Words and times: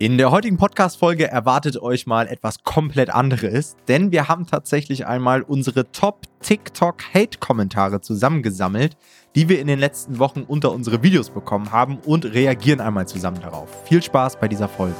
In 0.00 0.16
der 0.16 0.30
heutigen 0.30 0.58
Podcast-Folge 0.58 1.26
erwartet 1.26 1.76
euch 1.82 2.06
mal 2.06 2.28
etwas 2.28 2.62
komplett 2.62 3.10
anderes, 3.10 3.74
denn 3.88 4.12
wir 4.12 4.28
haben 4.28 4.46
tatsächlich 4.46 5.08
einmal 5.08 5.42
unsere 5.42 5.90
Top 5.90 6.20
TikTok-Hate-Kommentare 6.40 8.00
zusammengesammelt, 8.00 8.96
die 9.34 9.48
wir 9.48 9.58
in 9.58 9.66
den 9.66 9.80
letzten 9.80 10.20
Wochen 10.20 10.42
unter 10.42 10.70
unsere 10.70 11.02
Videos 11.02 11.30
bekommen 11.30 11.72
haben 11.72 11.98
und 12.06 12.26
reagieren 12.26 12.80
einmal 12.80 13.08
zusammen 13.08 13.40
darauf. 13.40 13.68
Viel 13.88 14.00
Spaß 14.00 14.38
bei 14.38 14.46
dieser 14.46 14.68
Folge. 14.68 14.94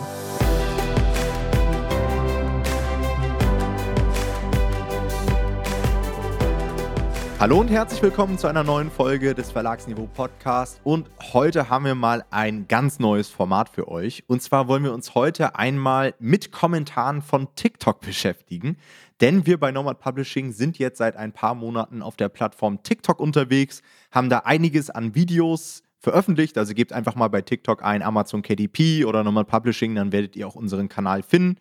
Hallo 7.41 7.61
und 7.61 7.69
herzlich 7.69 8.03
willkommen 8.03 8.37
zu 8.37 8.49
einer 8.49 8.65
neuen 8.65 8.91
Folge 8.91 9.33
des 9.33 9.53
Verlagsniveau 9.53 10.09
Podcast. 10.13 10.81
Und 10.83 11.09
heute 11.33 11.71
haben 11.71 11.85
wir 11.85 11.95
mal 11.95 12.25
ein 12.33 12.67
ganz 12.67 12.99
neues 12.99 13.29
Format 13.29 13.69
für 13.69 13.87
euch. 13.87 14.25
Und 14.27 14.43
zwar 14.43 14.67
wollen 14.67 14.83
wir 14.83 14.93
uns 14.93 15.15
heute 15.15 15.55
einmal 15.55 16.17
mit 16.19 16.51
Kommentaren 16.51 17.23
von 17.23 17.47
TikTok 17.55 18.01
beschäftigen. 18.01 18.77
Denn 19.21 19.47
wir 19.47 19.61
bei 19.61 19.71
Nomad 19.71 20.01
Publishing 20.01 20.51
sind 20.51 20.81
jetzt 20.81 20.99
seit 20.99 21.17
ein 21.17 21.33
paar 21.33 21.55
Monaten 21.55 22.03
auf 22.03 22.17
der 22.17 22.29
Plattform 22.29 22.83
TikTok 22.83 23.21
unterwegs, 23.21 23.83
haben 24.11 24.31
da 24.31 24.39
einiges 24.39 24.91
an 24.91 25.15
Videos 25.15 25.85
veröffentlicht. 26.01 26.59
Also 26.59 26.75
gebt 26.75 26.93
einfach 26.93 27.15
mal 27.15 27.29
bei 27.29 27.43
TikTok 27.43 27.85
ein 27.85 28.03
Amazon 28.03 28.43
KDP 28.43 29.05
oder 29.05 29.23
Nomad 29.23 29.47
Publishing, 29.47 29.95
dann 29.95 30.11
werdet 30.11 30.35
ihr 30.35 30.49
auch 30.49 30.57
unseren 30.57 30.89
Kanal 30.89 31.23
finden. 31.23 31.61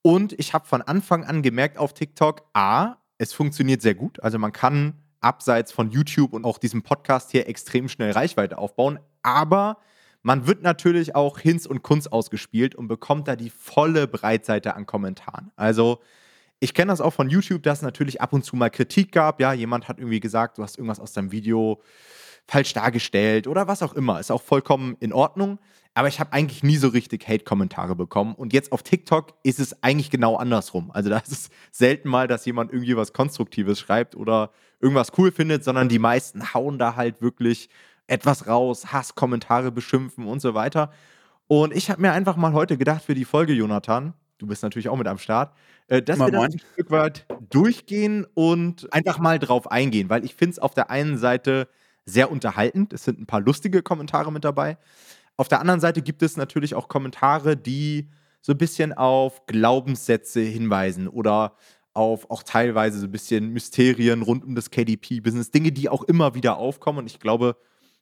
Und 0.00 0.32
ich 0.38 0.54
habe 0.54 0.66
von 0.66 0.80
Anfang 0.80 1.24
an 1.24 1.42
gemerkt 1.42 1.76
auf 1.76 1.92
TikTok, 1.92 2.40
a, 2.54 2.96
es 3.18 3.32
funktioniert 3.32 3.82
sehr 3.82 3.94
gut. 3.94 4.22
Also 4.22 4.38
man 4.38 4.52
kann 4.52 4.94
abseits 5.20 5.72
von 5.72 5.90
YouTube 5.90 6.32
und 6.32 6.44
auch 6.44 6.58
diesem 6.58 6.82
Podcast 6.82 7.30
hier 7.30 7.48
extrem 7.48 7.88
schnell 7.88 8.12
Reichweite 8.12 8.58
aufbauen. 8.58 8.98
Aber 9.22 9.78
man 10.22 10.46
wird 10.46 10.62
natürlich 10.62 11.14
auch 11.14 11.38
Hinz 11.38 11.66
und 11.66 11.82
Kunst 11.82 12.12
ausgespielt 12.12 12.74
und 12.74 12.88
bekommt 12.88 13.28
da 13.28 13.36
die 13.36 13.50
volle 13.50 14.06
Breitseite 14.06 14.74
an 14.74 14.86
Kommentaren. 14.86 15.50
Also 15.56 16.00
ich 16.60 16.72
kenne 16.72 16.92
das 16.92 17.00
auch 17.00 17.12
von 17.12 17.28
YouTube, 17.28 17.62
dass 17.62 17.78
es 17.78 17.82
natürlich 17.82 18.20
ab 18.20 18.32
und 18.32 18.44
zu 18.44 18.56
mal 18.56 18.70
Kritik 18.70 19.12
gab. 19.12 19.40
Ja, 19.40 19.52
jemand 19.52 19.88
hat 19.88 19.98
irgendwie 19.98 20.20
gesagt, 20.20 20.58
du 20.58 20.62
hast 20.62 20.78
irgendwas 20.78 21.00
aus 21.00 21.12
deinem 21.12 21.32
Video 21.32 21.82
falsch 22.46 22.72
dargestellt 22.72 23.46
oder 23.46 23.66
was 23.66 23.82
auch 23.82 23.94
immer. 23.94 24.20
Ist 24.20 24.30
auch 24.30 24.42
vollkommen 24.42 24.96
in 25.00 25.12
Ordnung. 25.12 25.58
Aber 25.96 26.08
ich 26.08 26.18
habe 26.18 26.32
eigentlich 26.32 26.64
nie 26.64 26.76
so 26.76 26.88
richtig 26.88 27.28
Hate-Kommentare 27.28 27.94
bekommen. 27.94 28.34
Und 28.34 28.52
jetzt 28.52 28.72
auf 28.72 28.82
TikTok 28.82 29.34
ist 29.44 29.60
es 29.60 29.80
eigentlich 29.84 30.10
genau 30.10 30.36
andersrum. 30.36 30.90
Also 30.90 31.08
da 31.08 31.18
ist 31.18 31.30
es 31.30 31.50
selten 31.70 32.08
mal, 32.08 32.26
dass 32.26 32.44
jemand 32.44 32.72
irgendwie 32.72 32.96
was 32.96 33.12
Konstruktives 33.12 33.78
schreibt 33.78 34.16
oder 34.16 34.50
irgendwas 34.80 35.12
cool 35.16 35.30
findet, 35.30 35.62
sondern 35.62 35.88
die 35.88 36.00
meisten 36.00 36.52
hauen 36.52 36.78
da 36.78 36.96
halt 36.96 37.22
wirklich 37.22 37.68
etwas 38.08 38.48
raus, 38.48 38.92
Hasskommentare 38.92 39.70
beschimpfen 39.70 40.26
und 40.26 40.40
so 40.40 40.54
weiter. 40.54 40.90
Und 41.46 41.74
ich 41.74 41.90
habe 41.90 42.02
mir 42.02 42.12
einfach 42.12 42.36
mal 42.36 42.52
heute 42.52 42.76
gedacht 42.76 43.04
für 43.04 43.14
die 43.14 43.24
Folge, 43.24 43.52
Jonathan, 43.52 44.14
du 44.38 44.46
bist 44.46 44.62
natürlich 44.62 44.88
auch 44.88 44.96
mit 44.96 45.06
am 45.06 45.18
Start, 45.18 45.54
äh, 45.86 46.02
dass 46.02 46.18
mal 46.18 46.32
wir 46.32 46.40
das 46.40 46.54
ein 46.54 46.60
Stück 46.72 46.90
weit 46.90 47.26
durchgehen 47.50 48.26
und 48.34 48.92
einfach 48.92 49.18
mal 49.18 49.38
drauf 49.38 49.70
eingehen, 49.70 50.08
weil 50.10 50.24
ich 50.24 50.34
finde 50.34 50.52
es 50.52 50.58
auf 50.58 50.74
der 50.74 50.90
einen 50.90 51.18
Seite 51.18 51.68
sehr 52.06 52.30
unterhaltend. 52.30 52.92
Es 52.92 53.04
sind 53.04 53.20
ein 53.20 53.26
paar 53.26 53.40
lustige 53.40 53.82
Kommentare 53.82 54.32
mit 54.32 54.44
dabei. 54.44 54.78
Auf 55.36 55.48
der 55.48 55.60
anderen 55.60 55.80
Seite 55.80 56.02
gibt 56.02 56.22
es 56.22 56.36
natürlich 56.36 56.74
auch 56.74 56.88
Kommentare, 56.88 57.56
die 57.56 58.10
so 58.40 58.52
ein 58.52 58.58
bisschen 58.58 58.92
auf 58.92 59.46
Glaubenssätze 59.46 60.40
hinweisen 60.40 61.08
oder 61.08 61.56
auf 61.94 62.30
auch 62.30 62.42
teilweise 62.42 62.98
so 62.98 63.06
ein 63.06 63.12
bisschen 63.12 63.50
Mysterien 63.50 64.22
rund 64.22 64.44
um 64.44 64.54
das 64.54 64.70
KDP-Business, 64.70 65.50
Dinge, 65.50 65.72
die 65.72 65.88
auch 65.88 66.02
immer 66.02 66.34
wieder 66.34 66.56
aufkommen. 66.56 66.98
Und 67.00 67.06
ich 67.06 67.20
glaube, 67.20 67.56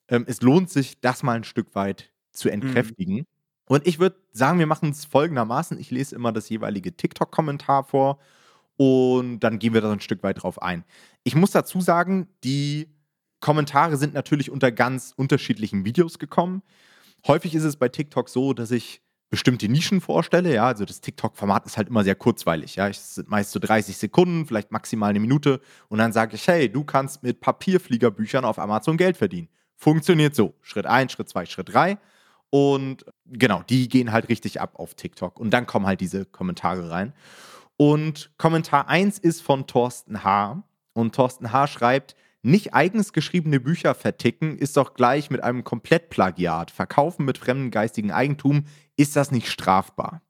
ähm, 0.08 0.24
es 0.26 0.42
lohnt 0.42 0.70
sich, 0.70 1.00
das 1.00 1.22
mal 1.22 1.36
ein 1.36 1.44
Stück 1.44 1.74
weit 1.74 2.10
zu 2.32 2.48
mhm. 2.48 2.54
entkräftigen. 2.54 3.16
Mhm. 3.16 3.26
Und 3.66 3.86
ich 3.86 3.98
würde 3.98 4.16
sagen, 4.32 4.58
wir 4.58 4.66
machen 4.66 4.90
es 4.90 5.04
folgendermaßen. 5.04 5.78
Ich 5.78 5.90
lese 5.90 6.16
immer 6.16 6.32
das 6.32 6.48
jeweilige 6.48 6.96
TikTok-Kommentar 6.96 7.84
vor 7.84 8.18
und 8.76 9.40
dann 9.40 9.58
gehen 9.58 9.74
wir 9.74 9.80
da 9.80 9.92
ein 9.92 10.00
Stück 10.00 10.22
weit 10.22 10.42
drauf 10.42 10.60
ein. 10.60 10.84
Ich 11.22 11.36
muss 11.36 11.52
dazu 11.52 11.80
sagen, 11.80 12.28
die 12.42 12.88
Kommentare 13.42 13.98
sind 13.98 14.14
natürlich 14.14 14.50
unter 14.50 14.72
ganz 14.72 15.12
unterschiedlichen 15.14 15.84
Videos 15.84 16.18
gekommen. 16.18 16.62
Häufig 17.26 17.54
ist 17.54 17.64
es 17.64 17.76
bei 17.76 17.90
TikTok 17.90 18.30
so, 18.30 18.54
dass 18.54 18.70
ich 18.70 19.02
bestimmte 19.28 19.68
Nischen 19.68 20.00
vorstelle. 20.00 20.54
Ja, 20.54 20.66
also 20.66 20.84
das 20.84 21.00
TikTok-Format 21.00 21.66
ist 21.66 21.76
halt 21.76 21.88
immer 21.88 22.04
sehr 22.04 22.14
kurzweilig. 22.14 22.76
Ja, 22.76 22.88
es 22.88 23.16
sind 23.16 23.28
meist 23.28 23.52
so 23.52 23.58
30 23.58 23.96
Sekunden, 23.96 24.46
vielleicht 24.46 24.70
maximal 24.70 25.10
eine 25.10 25.20
Minute. 25.20 25.60
Und 25.88 25.98
dann 25.98 26.12
sage 26.12 26.36
ich, 26.36 26.46
hey, 26.48 26.70
du 26.70 26.84
kannst 26.84 27.22
mit 27.22 27.40
Papierfliegerbüchern 27.40 28.44
auf 28.44 28.58
Amazon 28.58 28.96
Geld 28.96 29.16
verdienen. 29.16 29.48
Funktioniert 29.76 30.34
so. 30.34 30.54
Schritt 30.60 30.86
1, 30.86 31.12
Schritt 31.12 31.28
2, 31.28 31.46
Schritt 31.46 31.72
3. 31.72 31.98
Und 32.50 33.06
genau, 33.26 33.62
die 33.62 33.88
gehen 33.88 34.12
halt 34.12 34.28
richtig 34.28 34.60
ab 34.60 34.72
auf 34.74 34.94
TikTok. 34.94 35.40
Und 35.40 35.50
dann 35.50 35.66
kommen 35.66 35.86
halt 35.86 36.00
diese 36.00 36.26
Kommentare 36.26 36.90
rein. 36.90 37.14
Und 37.78 38.30
Kommentar 38.36 38.88
1 38.88 39.18
ist 39.18 39.40
von 39.40 39.66
Thorsten 39.66 40.22
H. 40.22 40.62
Und 40.92 41.14
Thorsten 41.14 41.52
H. 41.52 41.66
schreibt, 41.68 42.14
nicht 42.42 42.74
eigens 42.74 43.12
geschriebene 43.12 43.60
Bücher 43.60 43.94
verticken 43.94 44.58
ist 44.58 44.76
doch 44.76 44.94
gleich 44.94 45.30
mit 45.30 45.42
einem 45.42 45.64
Komplettplagiat. 45.64 46.70
Verkaufen 46.70 47.24
mit 47.24 47.38
fremdem 47.38 47.70
geistigen 47.70 48.10
Eigentum, 48.10 48.64
ist 48.96 49.16
das 49.16 49.30
nicht 49.30 49.48
strafbar? 49.48 50.22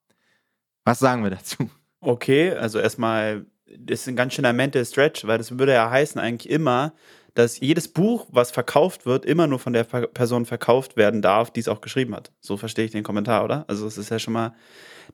Was 0.84 0.98
sagen 0.98 1.22
wir 1.22 1.30
dazu? 1.30 1.70
Okay, 2.00 2.50
also 2.52 2.78
erstmal, 2.78 3.46
das 3.78 4.00
ist 4.00 4.08
ein 4.08 4.16
ganz 4.16 4.34
schöner 4.34 4.52
Mental 4.52 4.84
Stretch, 4.84 5.26
weil 5.26 5.38
das 5.38 5.58
würde 5.58 5.72
ja 5.72 5.90
heißen 5.90 6.20
eigentlich 6.20 6.50
immer, 6.50 6.92
dass 7.34 7.60
jedes 7.60 7.88
Buch, 7.88 8.26
was 8.30 8.50
verkauft 8.50 9.06
wird, 9.06 9.24
immer 9.24 9.46
nur 9.46 9.58
von 9.58 9.72
der 9.72 9.84
Person 9.84 10.44
verkauft 10.44 10.96
werden 10.96 11.22
darf, 11.22 11.50
die 11.50 11.60
es 11.60 11.68
auch 11.68 11.80
geschrieben 11.80 12.14
hat. 12.14 12.32
So 12.40 12.56
verstehe 12.56 12.84
ich 12.84 12.90
den 12.90 13.04
Kommentar, 13.04 13.44
oder? 13.44 13.64
Also 13.68 13.86
es 13.86 13.96
ist 13.96 14.10
ja 14.10 14.18
schon 14.18 14.34
mal, 14.34 14.54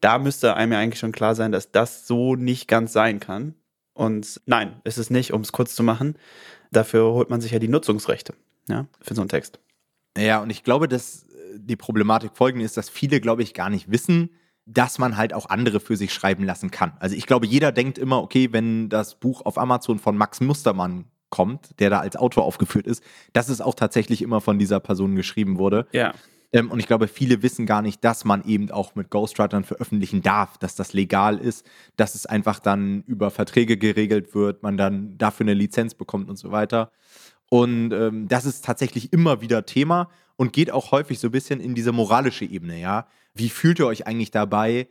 da 0.00 0.18
müsste 0.18 0.54
einem 0.54 0.72
ja 0.72 0.78
eigentlich 0.78 0.98
schon 0.98 1.12
klar 1.12 1.34
sein, 1.34 1.52
dass 1.52 1.70
das 1.70 2.06
so 2.06 2.34
nicht 2.34 2.66
ganz 2.66 2.92
sein 2.92 3.20
kann. 3.20 3.54
Und 3.98 4.40
nein, 4.46 4.80
ist 4.84 4.96
es 4.96 5.10
nicht, 5.10 5.32
um 5.32 5.40
es 5.40 5.50
kurz 5.50 5.74
zu 5.74 5.82
machen. 5.82 6.14
Dafür 6.70 7.12
holt 7.14 7.30
man 7.30 7.40
sich 7.40 7.50
ja 7.50 7.58
die 7.58 7.66
Nutzungsrechte 7.66 8.32
ja, 8.68 8.86
für 9.00 9.16
so 9.16 9.22
einen 9.22 9.28
Text. 9.28 9.58
Ja, 10.16 10.40
und 10.40 10.50
ich 10.50 10.62
glaube, 10.62 10.86
dass 10.86 11.24
äh, 11.24 11.58
die 11.58 11.74
Problematik 11.74 12.30
folgende 12.34 12.64
ist, 12.64 12.76
dass 12.76 12.88
viele, 12.88 13.20
glaube 13.20 13.42
ich, 13.42 13.54
gar 13.54 13.70
nicht 13.70 13.90
wissen, 13.90 14.30
dass 14.66 15.00
man 15.00 15.16
halt 15.16 15.34
auch 15.34 15.46
andere 15.46 15.80
für 15.80 15.96
sich 15.96 16.14
schreiben 16.14 16.44
lassen 16.44 16.70
kann. 16.70 16.92
Also 17.00 17.16
ich 17.16 17.26
glaube, 17.26 17.46
jeder 17.46 17.72
denkt 17.72 17.98
immer, 17.98 18.22
okay, 18.22 18.52
wenn 18.52 18.88
das 18.88 19.16
Buch 19.16 19.44
auf 19.44 19.58
Amazon 19.58 19.98
von 19.98 20.16
Max 20.16 20.40
Mustermann 20.40 21.06
kommt, 21.30 21.80
der 21.80 21.90
da 21.90 21.98
als 21.98 22.14
Autor 22.14 22.44
aufgeführt 22.44 22.86
ist, 22.86 23.02
dass 23.32 23.48
es 23.48 23.60
auch 23.60 23.74
tatsächlich 23.74 24.22
immer 24.22 24.40
von 24.40 24.60
dieser 24.60 24.78
Person 24.78 25.16
geschrieben 25.16 25.58
wurde. 25.58 25.88
Ja. 25.90 26.14
Ähm, 26.52 26.70
und 26.70 26.78
ich 26.78 26.86
glaube, 26.86 27.08
viele 27.08 27.42
wissen 27.42 27.66
gar 27.66 27.82
nicht, 27.82 28.04
dass 28.04 28.24
man 28.24 28.44
eben 28.44 28.70
auch 28.70 28.94
mit 28.94 29.10
Ghostwritern 29.10 29.64
veröffentlichen 29.64 30.22
darf, 30.22 30.58
dass 30.58 30.74
das 30.74 30.92
legal 30.92 31.38
ist, 31.38 31.66
dass 31.96 32.14
es 32.14 32.26
einfach 32.26 32.58
dann 32.60 33.02
über 33.06 33.30
Verträge 33.30 33.76
geregelt 33.76 34.34
wird, 34.34 34.62
man 34.62 34.76
dann 34.76 35.18
dafür 35.18 35.44
eine 35.44 35.54
Lizenz 35.54 35.94
bekommt 35.94 36.28
und 36.28 36.36
so 36.36 36.50
weiter. 36.50 36.90
Und 37.50 37.92
ähm, 37.92 38.28
das 38.28 38.44
ist 38.44 38.64
tatsächlich 38.64 39.12
immer 39.12 39.40
wieder 39.40 39.66
Thema 39.66 40.10
und 40.36 40.52
geht 40.52 40.70
auch 40.70 40.92
häufig 40.92 41.18
so 41.18 41.28
ein 41.28 41.32
bisschen 41.32 41.60
in 41.60 41.74
diese 41.74 41.92
moralische 41.92 42.44
Ebene, 42.44 42.80
ja. 42.80 43.06
Wie 43.34 43.48
fühlt 43.48 43.78
ihr 43.78 43.86
euch 43.86 44.06
eigentlich 44.06 44.30
dabei, 44.30 44.88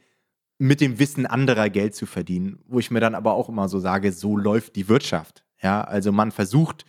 mit 0.60 0.82
dem 0.82 1.00
Wissen 1.00 1.26
anderer 1.26 1.70
Geld 1.70 1.96
zu 1.96 2.06
verdienen? 2.06 2.60
Wo 2.68 2.80
ich 2.80 2.92
mir 2.92 3.00
dann 3.00 3.16
aber 3.16 3.34
auch 3.34 3.50
immer 3.50 3.70
so 3.70 3.80
sage, 3.80 4.12
so 4.12 4.38
läuft 4.38 4.76
die 4.76 4.90
Wirtschaft. 4.90 5.44
Ja, 5.62 5.82
also 5.82 6.12
man 6.12 6.32
versucht 6.32 6.86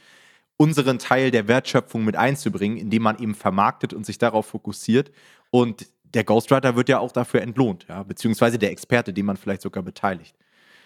unseren 0.58 0.98
Teil 0.98 1.30
der 1.30 1.48
Wertschöpfung 1.48 2.04
mit 2.04 2.16
einzubringen, 2.16 2.76
indem 2.76 3.02
man 3.02 3.18
eben 3.18 3.34
vermarktet 3.34 3.94
und 3.94 4.04
sich 4.04 4.18
darauf 4.18 4.46
fokussiert. 4.46 5.10
Und 5.50 5.86
der 6.14 6.24
Ghostwriter 6.24 6.76
wird 6.76 6.90
ja 6.90 6.98
auch 6.98 7.12
dafür 7.12 7.40
entlohnt, 7.40 7.86
ja, 7.88 8.02
beziehungsweise 8.02 8.58
der 8.58 8.70
Experte, 8.72 9.12
den 9.12 9.24
man 9.24 9.36
vielleicht 9.36 9.62
sogar 9.62 9.82
beteiligt. 9.82 10.36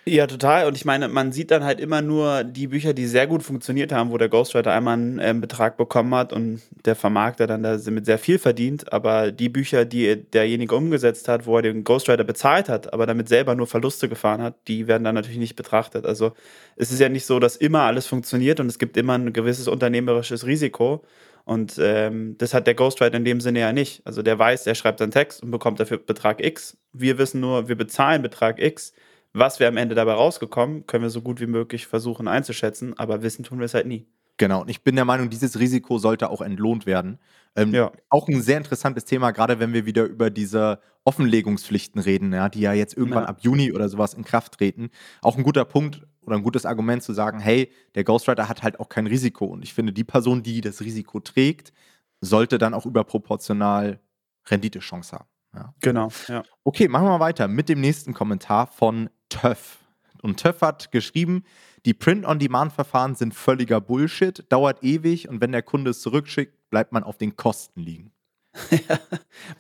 Ja, 0.05 0.27
total. 0.27 0.67
Und 0.67 0.77
ich 0.77 0.85
meine, 0.85 1.07
man 1.07 1.31
sieht 1.31 1.53
dann 1.53 1.63
halt 1.63 1.79
immer 1.79 2.03
nur 2.03 2.43
die 2.43 2.67
Bücher, 2.67 2.93
die 2.93 3.07
sehr 3.07 3.29
gut 3.29 3.45
funktioniert 3.45 3.93
haben, 3.93 4.11
wo 4.11 4.19
der 4.19 4.29
Ghostwriter 4.29 4.73
einmal 4.73 4.95
einen 4.95 5.21
ähm, 5.21 5.41
Betrag 5.41 5.77
bekommen 5.77 6.13
hat 6.13 6.33
und 6.33 6.61
der 6.85 6.97
Vermarkter 6.97 7.47
dann 7.47 7.63
damit 7.63 8.05
sehr 8.07 8.19
viel 8.19 8.41
verdient. 8.41 8.93
Aber 8.93 9.31
die 9.31 9.49
Bücher, 9.49 9.85
die 9.85 10.17
derjenige 10.17 10.75
umgesetzt 10.75 11.29
hat, 11.29 11.47
wo 11.47 11.55
er 11.55 11.63
den 11.63 11.85
Ghostwriter 11.85 12.25
bezahlt 12.25 12.69
hat, 12.69 12.93
aber 12.93 13.07
damit 13.07 13.29
selber 13.29 13.55
nur 13.55 13.69
Verluste 13.69 14.09
gefahren 14.09 14.43
hat, 14.43 14.57
die 14.67 14.89
werden 14.89 15.05
dann 15.05 15.15
natürlich 15.15 15.39
nicht 15.39 15.55
betrachtet. 15.55 16.05
Also 16.05 16.33
es 16.75 16.91
ist 16.91 16.99
ja 16.99 17.09
nicht 17.09 17.25
so, 17.25 17.39
dass 17.39 17.55
immer 17.55 17.83
alles 17.83 18.09
funktioniert 18.09 18.59
und 18.59 18.67
es 18.67 18.81
gibt 18.81 18.97
immer 18.97 19.17
ein 19.17 19.33
gewisses 19.33 19.69
unternehmerisches 19.69 20.45
Risiko. 20.47 21.05
Und 21.45 21.79
ähm, 21.81 22.35
das 22.39 22.55
hat 22.55 22.67
der 22.67 22.75
Ghostwriter 22.75 23.17
in 23.17 23.25
dem 23.25 23.41
Sinne 23.41 23.61
ja 23.61 23.73
nicht. 23.73 24.05
Also 24.05 24.23
der 24.23 24.37
weiß, 24.37 24.67
er 24.67 24.75
schreibt 24.75 25.01
einen 25.01 25.13
Text 25.13 25.45
und 25.45 25.53
bekommt 25.53 25.79
dafür 25.79 25.99
Betrag 25.99 26.45
X. 26.45 26.77
Wir 26.93 27.19
wissen 27.19 27.41
nur, 27.41 27.69
wir 27.69 27.77
bezahlen 27.77 28.23
Betrag 28.23 28.61
X 28.61 28.93
was 29.33 29.61
wir 29.61 29.69
am 29.69 29.77
Ende 29.77 29.95
dabei 29.95 30.13
rausgekommen, 30.13 30.87
können 30.87 31.03
wir 31.05 31.11
so 31.11 31.23
gut 31.23 31.41
wie 31.41 31.47
möglich 31.47 31.87
versuchen 31.87 32.29
einzuschätzen, 32.29 32.99
aber 32.99 33.23
wissen 33.23 33.45
tun 33.45 33.59
wir 33.59 33.67
es 33.67 33.75
halt 33.75 33.87
nie. 33.87 34.07
Genau, 34.39 34.63
und 34.63 34.69
ich 34.69 34.83
bin 34.83 34.97
der 34.97 35.05
Meinung, 35.05 35.31
dieses 35.31 35.59
Risiko 35.59 35.99
sollte 35.99 36.31
auch 36.31 36.41
entlohnt 36.41 36.87
werden. 36.87 37.19
Ähm, 37.55 37.73
ja. 37.73 37.93
Auch 38.09 38.29
ein 38.29 38.43
sehr 38.43 38.57
interessantes 38.57 39.05
Thema, 39.05 39.31
gerade 39.31 39.61
wenn 39.61 39.73
wir 39.73 39.87
wieder 39.87 40.05
über 40.05 40.31
diese 40.31 40.81
Offenlegungspflichten 41.05 42.01
reden, 42.01 42.33
ja, 42.33 42.49
die 42.49 42.61
ja 42.61 42.73
jetzt 42.73 42.97
irgendwann 42.97 43.25
ja. 43.25 43.29
ab 43.29 43.39
Juni 43.43 43.73
oder 43.73 43.89
sowas 43.89 44.15
in 44.15 44.25
Kraft 44.25 44.55
treten. 44.55 44.91
Auch 45.21 45.37
ein 45.37 45.43
guter 45.43 45.65
Punkt 45.65 46.03
oder 46.23 46.37
ein 46.37 46.43
gutes 46.43 46.65
Argument 46.65 47.03
zu 47.03 47.13
sagen, 47.13 47.41
hey, 47.41 47.71
der 47.95 48.05
Ghostwriter 48.05 48.49
hat 48.49 48.63
halt 48.63 48.81
auch 48.81 48.89
kein 48.89 49.07
Risiko. 49.07 49.47
Und 49.47 49.63
ich 49.63 49.75
finde, 49.75 49.93
die 49.93 50.05
Person, 50.05 50.43
die 50.43 50.61
das 50.61 50.81
Risiko 50.81 51.21
trägt, 51.21 51.73
sollte 52.21 52.59
dann 52.59 52.75
auch 52.75 52.87
überproportional 52.87 54.01
Renditechance 54.47 55.13
haben. 55.13 55.29
Ja. 55.55 55.75
Genau, 55.81 56.09
ja. 56.29 56.43
Okay, 56.65 56.89
machen 56.89 57.05
wir 57.05 57.11
mal 57.11 57.21
weiter 57.21 57.47
mit 57.47 57.69
dem 57.69 57.81
nächsten 57.81 58.15
Kommentar 58.15 58.67
von 58.67 59.11
Töff. 59.33 59.79
Und 60.23 60.41
Töff 60.41 60.61
hat 60.61 60.93
geschrieben, 60.93 61.45
die 61.85 61.95
Print-on-Demand-Verfahren 61.95 63.15
sind 63.17 63.35
völliger 63.35 63.81
Bullshit, 63.81 64.45
dauert 64.49 64.83
ewig 64.85 65.29
und 65.29 65.41
wenn 65.41 65.53
der 65.53 65.63
Kunde 65.63 65.91
es 65.91 66.01
zurückschickt, 66.01 66.71
bleibt 66.71 66.93
man 66.93 67.03
auf 67.03 67.19
den 67.19 67.37
Kosten 67.37 67.81
liegen. 67.81 68.13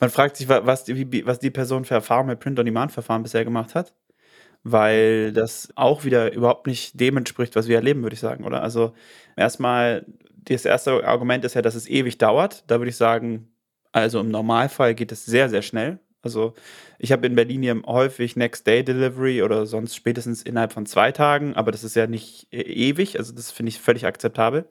man 0.01 0.11
fragt 0.11 0.37
sich, 0.37 0.49
was 0.49 0.85
die, 0.85 1.27
was 1.27 1.39
die 1.39 1.51
Person 1.51 1.85
für 1.85 1.95
Erfahrungen 1.95 2.29
mit 2.29 2.41
Print-on-Demand-Verfahren 2.41 3.23
bisher 3.23 3.45
gemacht 3.45 3.75
hat, 3.75 3.95
weil 4.63 5.33
das 5.33 5.73
auch 5.75 6.05
wieder 6.05 6.33
überhaupt 6.33 6.67
nicht 6.67 7.01
dem 7.01 7.17
entspricht, 7.17 7.57
was 7.57 7.67
wir 7.67 7.77
erleben, 7.77 8.03
würde 8.03 8.15
ich 8.15 8.21
sagen, 8.21 8.45
oder? 8.45 8.63
Also 8.63 8.95
erstmal, 9.37 10.07
das 10.45 10.65
erste 10.65 11.05
Argument 11.05 11.45
ist 11.45 11.55
ja, 11.55 11.63
dass 11.63 11.75
es 11.75 11.89
ewig 11.89 12.19
dauert. 12.19 12.65
Da 12.69 12.79
würde 12.79 12.91
ich 12.91 12.97
sagen, 12.97 13.49
also 13.91 14.21
im 14.21 14.31
Normalfall 14.31 14.95
geht 14.95 15.11
es 15.11 15.25
sehr, 15.25 15.49
sehr 15.49 15.63
schnell. 15.63 15.99
Also 16.23 16.55
ich 16.99 17.13
habe 17.13 17.27
in 17.27 17.35
Berlin 17.35 17.63
hier 17.63 17.83
häufig 17.87 18.37
Next 18.37 18.67
Day 18.67 18.85
Delivery 18.85 19.43
oder 19.43 19.67
sonst 19.67 19.97
spätestens 19.97 20.43
innerhalb 20.43 20.73
von 20.73 20.87
zwei 20.87 21.13
Tagen, 21.13 21.55
aber 21.55 21.73
das 21.73 21.85
ist 21.85 21.97
ja 21.97 22.07
nicht 22.07 22.47
e-, 22.53 22.61
ewig, 22.61 23.19
also 23.19 23.33
das 23.35 23.51
finde 23.51 23.71
ich 23.71 23.81
völlig 23.81 24.07
akzeptabel. 24.07 24.67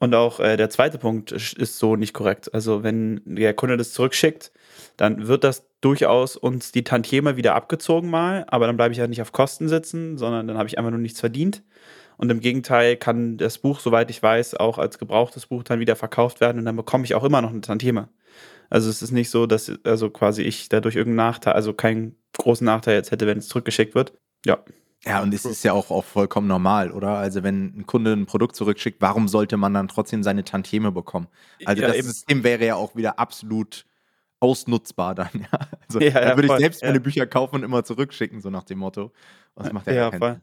Und 0.00 0.14
auch 0.14 0.38
äh, 0.40 0.56
der 0.56 0.70
zweite 0.70 0.98
Punkt 0.98 1.32
ist 1.32 1.78
so 1.78 1.96
nicht 1.96 2.14
korrekt. 2.14 2.54
Also 2.54 2.84
wenn 2.84 3.20
der 3.24 3.52
Kunde 3.54 3.76
das 3.76 3.92
zurückschickt, 3.92 4.52
dann 4.96 5.26
wird 5.26 5.42
das 5.42 5.66
durchaus 5.80 6.36
uns 6.36 6.72
die 6.72 6.84
Tantieme 6.84 7.36
wieder 7.36 7.54
abgezogen 7.54 8.08
mal, 8.10 8.44
aber 8.48 8.66
dann 8.66 8.76
bleibe 8.76 8.92
ich 8.92 8.98
ja 8.98 9.06
nicht 9.06 9.22
auf 9.22 9.32
Kosten 9.32 9.68
sitzen, 9.68 10.16
sondern 10.16 10.46
dann 10.46 10.56
habe 10.58 10.68
ich 10.68 10.78
einfach 10.78 10.90
nur 10.90 11.00
nichts 11.00 11.20
verdient. 11.20 11.62
Und 12.18 12.30
im 12.30 12.40
Gegenteil 12.40 12.96
kann 12.96 13.38
das 13.38 13.58
Buch, 13.58 13.80
soweit 13.80 14.10
ich 14.10 14.22
weiß, 14.22 14.56
auch 14.56 14.76
als 14.76 14.98
gebrauchtes 14.98 15.46
Buch 15.46 15.62
dann 15.62 15.80
wieder 15.80 15.96
verkauft 15.96 16.40
werden 16.40 16.58
und 16.58 16.64
dann 16.64 16.76
bekomme 16.76 17.04
ich 17.04 17.14
auch 17.14 17.24
immer 17.24 17.40
noch 17.40 17.50
eine 17.50 17.60
Tantieme. 17.60 18.08
Also 18.70 18.90
es 18.90 19.00
ist 19.00 19.12
nicht 19.12 19.30
so, 19.30 19.46
dass 19.46 19.72
also 19.84 20.10
quasi 20.10 20.42
ich 20.42 20.68
dadurch 20.68 20.96
irgendeinen 20.96 21.28
Nachteil, 21.28 21.54
also 21.54 21.72
keinen 21.72 22.16
großen 22.36 22.64
Nachteil 22.64 22.96
jetzt 22.96 23.12
hätte, 23.12 23.26
wenn 23.26 23.38
es 23.38 23.48
zurückgeschickt 23.48 23.94
wird. 23.94 24.12
Ja. 24.44 24.58
Ja, 25.04 25.22
und 25.22 25.32
es 25.32 25.44
ist 25.44 25.62
ja 25.62 25.72
auch, 25.72 25.92
auch 25.92 26.04
vollkommen 26.04 26.48
normal, 26.48 26.90
oder? 26.90 27.10
Also 27.10 27.44
wenn 27.44 27.78
ein 27.78 27.86
Kunde 27.86 28.12
ein 28.12 28.26
Produkt 28.26 28.56
zurückschickt, 28.56 29.00
warum 29.00 29.28
sollte 29.28 29.56
man 29.56 29.72
dann 29.72 29.86
trotzdem 29.86 30.24
seine 30.24 30.42
Tantieme 30.42 30.90
bekommen? 30.90 31.28
Also 31.64 31.82
ja, 31.82 31.88
das 31.88 31.98
eben. 31.98 32.08
System 32.08 32.42
wäre 32.42 32.66
ja 32.66 32.74
auch 32.74 32.96
wieder 32.96 33.16
absolut 33.20 33.86
ausnutzbar 34.40 35.14
dann. 35.14 35.30
Ja? 35.34 35.58
Also 35.86 36.00
ja, 36.00 36.10
da 36.10 36.36
würde 36.36 36.48
ich 36.48 36.58
selbst 36.58 36.82
meine 36.82 36.98
Bücher 36.98 37.26
kaufen 37.26 37.56
und 37.56 37.62
immer 37.62 37.84
zurückschicken, 37.84 38.40
so 38.40 38.50
nach 38.50 38.64
dem 38.64 38.78
Motto. 38.78 39.12
Das 39.54 39.72
macht 39.72 39.86
ja, 39.86 39.92
ja 39.92 40.10
keinen 40.10 40.18
voll. 40.18 40.40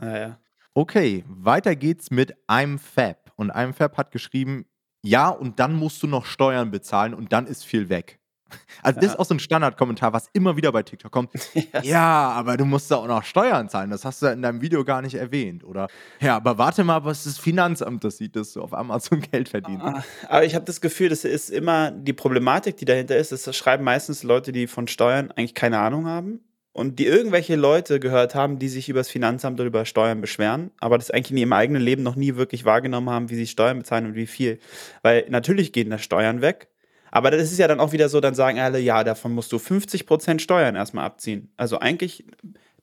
Ja, 0.00 0.18
ja. 0.18 0.38
Okay, 0.76 1.24
weiter 1.26 1.74
geht's 1.74 2.10
mit 2.10 2.34
I'm 2.48 2.76
Fab. 2.78 3.32
Und 3.36 3.50
I'm 3.50 3.72
Fab 3.72 3.96
hat 3.96 4.10
geschrieben, 4.10 4.66
ja, 5.02 5.30
und 5.30 5.58
dann 5.58 5.74
musst 5.74 6.02
du 6.02 6.06
noch 6.06 6.26
Steuern 6.26 6.70
bezahlen 6.70 7.14
und 7.14 7.32
dann 7.32 7.46
ist 7.46 7.64
viel 7.64 7.88
weg. 7.88 8.20
Also, 8.82 9.00
das 9.00 9.12
ist 9.12 9.18
auch 9.18 9.24
so 9.24 9.34
ein 9.34 9.40
Standardkommentar, 9.40 10.12
was 10.12 10.28
immer 10.34 10.56
wieder 10.58 10.70
bei 10.72 10.82
TikTok 10.82 11.10
kommt. 11.10 11.30
Ja. 11.54 11.82
ja, 11.82 12.28
aber 12.30 12.58
du 12.58 12.66
musst 12.66 12.90
da 12.90 12.96
auch 12.96 13.06
noch 13.06 13.24
Steuern 13.24 13.70
zahlen. 13.70 13.88
Das 13.90 14.04
hast 14.04 14.20
du 14.20 14.26
in 14.26 14.42
deinem 14.42 14.60
Video 14.60 14.84
gar 14.84 15.00
nicht 15.00 15.14
erwähnt. 15.14 15.64
Oder, 15.64 15.88
ja, 16.20 16.36
aber 16.36 16.58
warte 16.58 16.84
mal, 16.84 17.02
was 17.06 17.24
das 17.24 17.38
Finanzamt 17.38 18.04
das 18.04 18.18
sieht, 18.18 18.36
dass 18.36 18.52
du 18.52 18.60
auf 18.60 18.74
Amazon 18.74 19.20
Geld 19.32 19.48
verdienst. 19.48 19.82
Ah, 19.82 20.04
aber 20.28 20.44
ich 20.44 20.54
habe 20.54 20.66
das 20.66 20.82
Gefühl, 20.82 21.08
das 21.08 21.24
ist 21.24 21.48
immer 21.48 21.90
die 21.90 22.12
Problematik, 22.12 22.76
die 22.76 22.84
dahinter 22.84 23.16
ist. 23.16 23.32
Das 23.32 23.56
schreiben 23.56 23.82
meistens 23.82 24.22
Leute, 24.22 24.52
die 24.52 24.66
von 24.66 24.88
Steuern 24.88 25.30
eigentlich 25.30 25.54
keine 25.54 25.78
Ahnung 25.78 26.06
haben 26.06 26.40
und 26.76 26.98
die 26.98 27.06
irgendwelche 27.06 27.56
Leute 27.56 28.00
gehört 28.00 28.34
haben, 28.34 28.58
die 28.58 28.68
sich 28.68 28.90
über 28.90 29.00
das 29.00 29.08
Finanzamt 29.08 29.58
oder 29.58 29.68
über 29.68 29.86
Steuern 29.86 30.20
beschweren, 30.20 30.70
aber 30.78 30.98
das 30.98 31.10
eigentlich 31.10 31.30
in 31.30 31.38
ihrem 31.38 31.54
eigenen 31.54 31.80
Leben 31.80 32.02
noch 32.02 32.16
nie 32.16 32.36
wirklich 32.36 32.66
wahrgenommen 32.66 33.08
haben, 33.08 33.30
wie 33.30 33.34
sie 33.34 33.46
Steuern 33.46 33.78
bezahlen 33.78 34.04
und 34.04 34.14
wie 34.14 34.26
viel. 34.26 34.58
Weil 35.00 35.24
natürlich 35.30 35.72
gehen 35.72 35.88
da 35.88 35.96
Steuern 35.96 36.42
weg, 36.42 36.68
aber 37.10 37.30
das 37.30 37.50
ist 37.50 37.56
ja 37.56 37.66
dann 37.66 37.80
auch 37.80 37.92
wieder 37.92 38.10
so, 38.10 38.20
dann 38.20 38.34
sagen 38.34 38.58
alle, 38.58 38.78
ja, 38.78 39.04
davon 39.04 39.32
musst 39.32 39.52
du 39.52 39.56
50% 39.56 40.38
Steuern 40.38 40.76
erstmal 40.76 41.06
abziehen. 41.06 41.50
Also 41.56 41.78
eigentlich, 41.78 42.26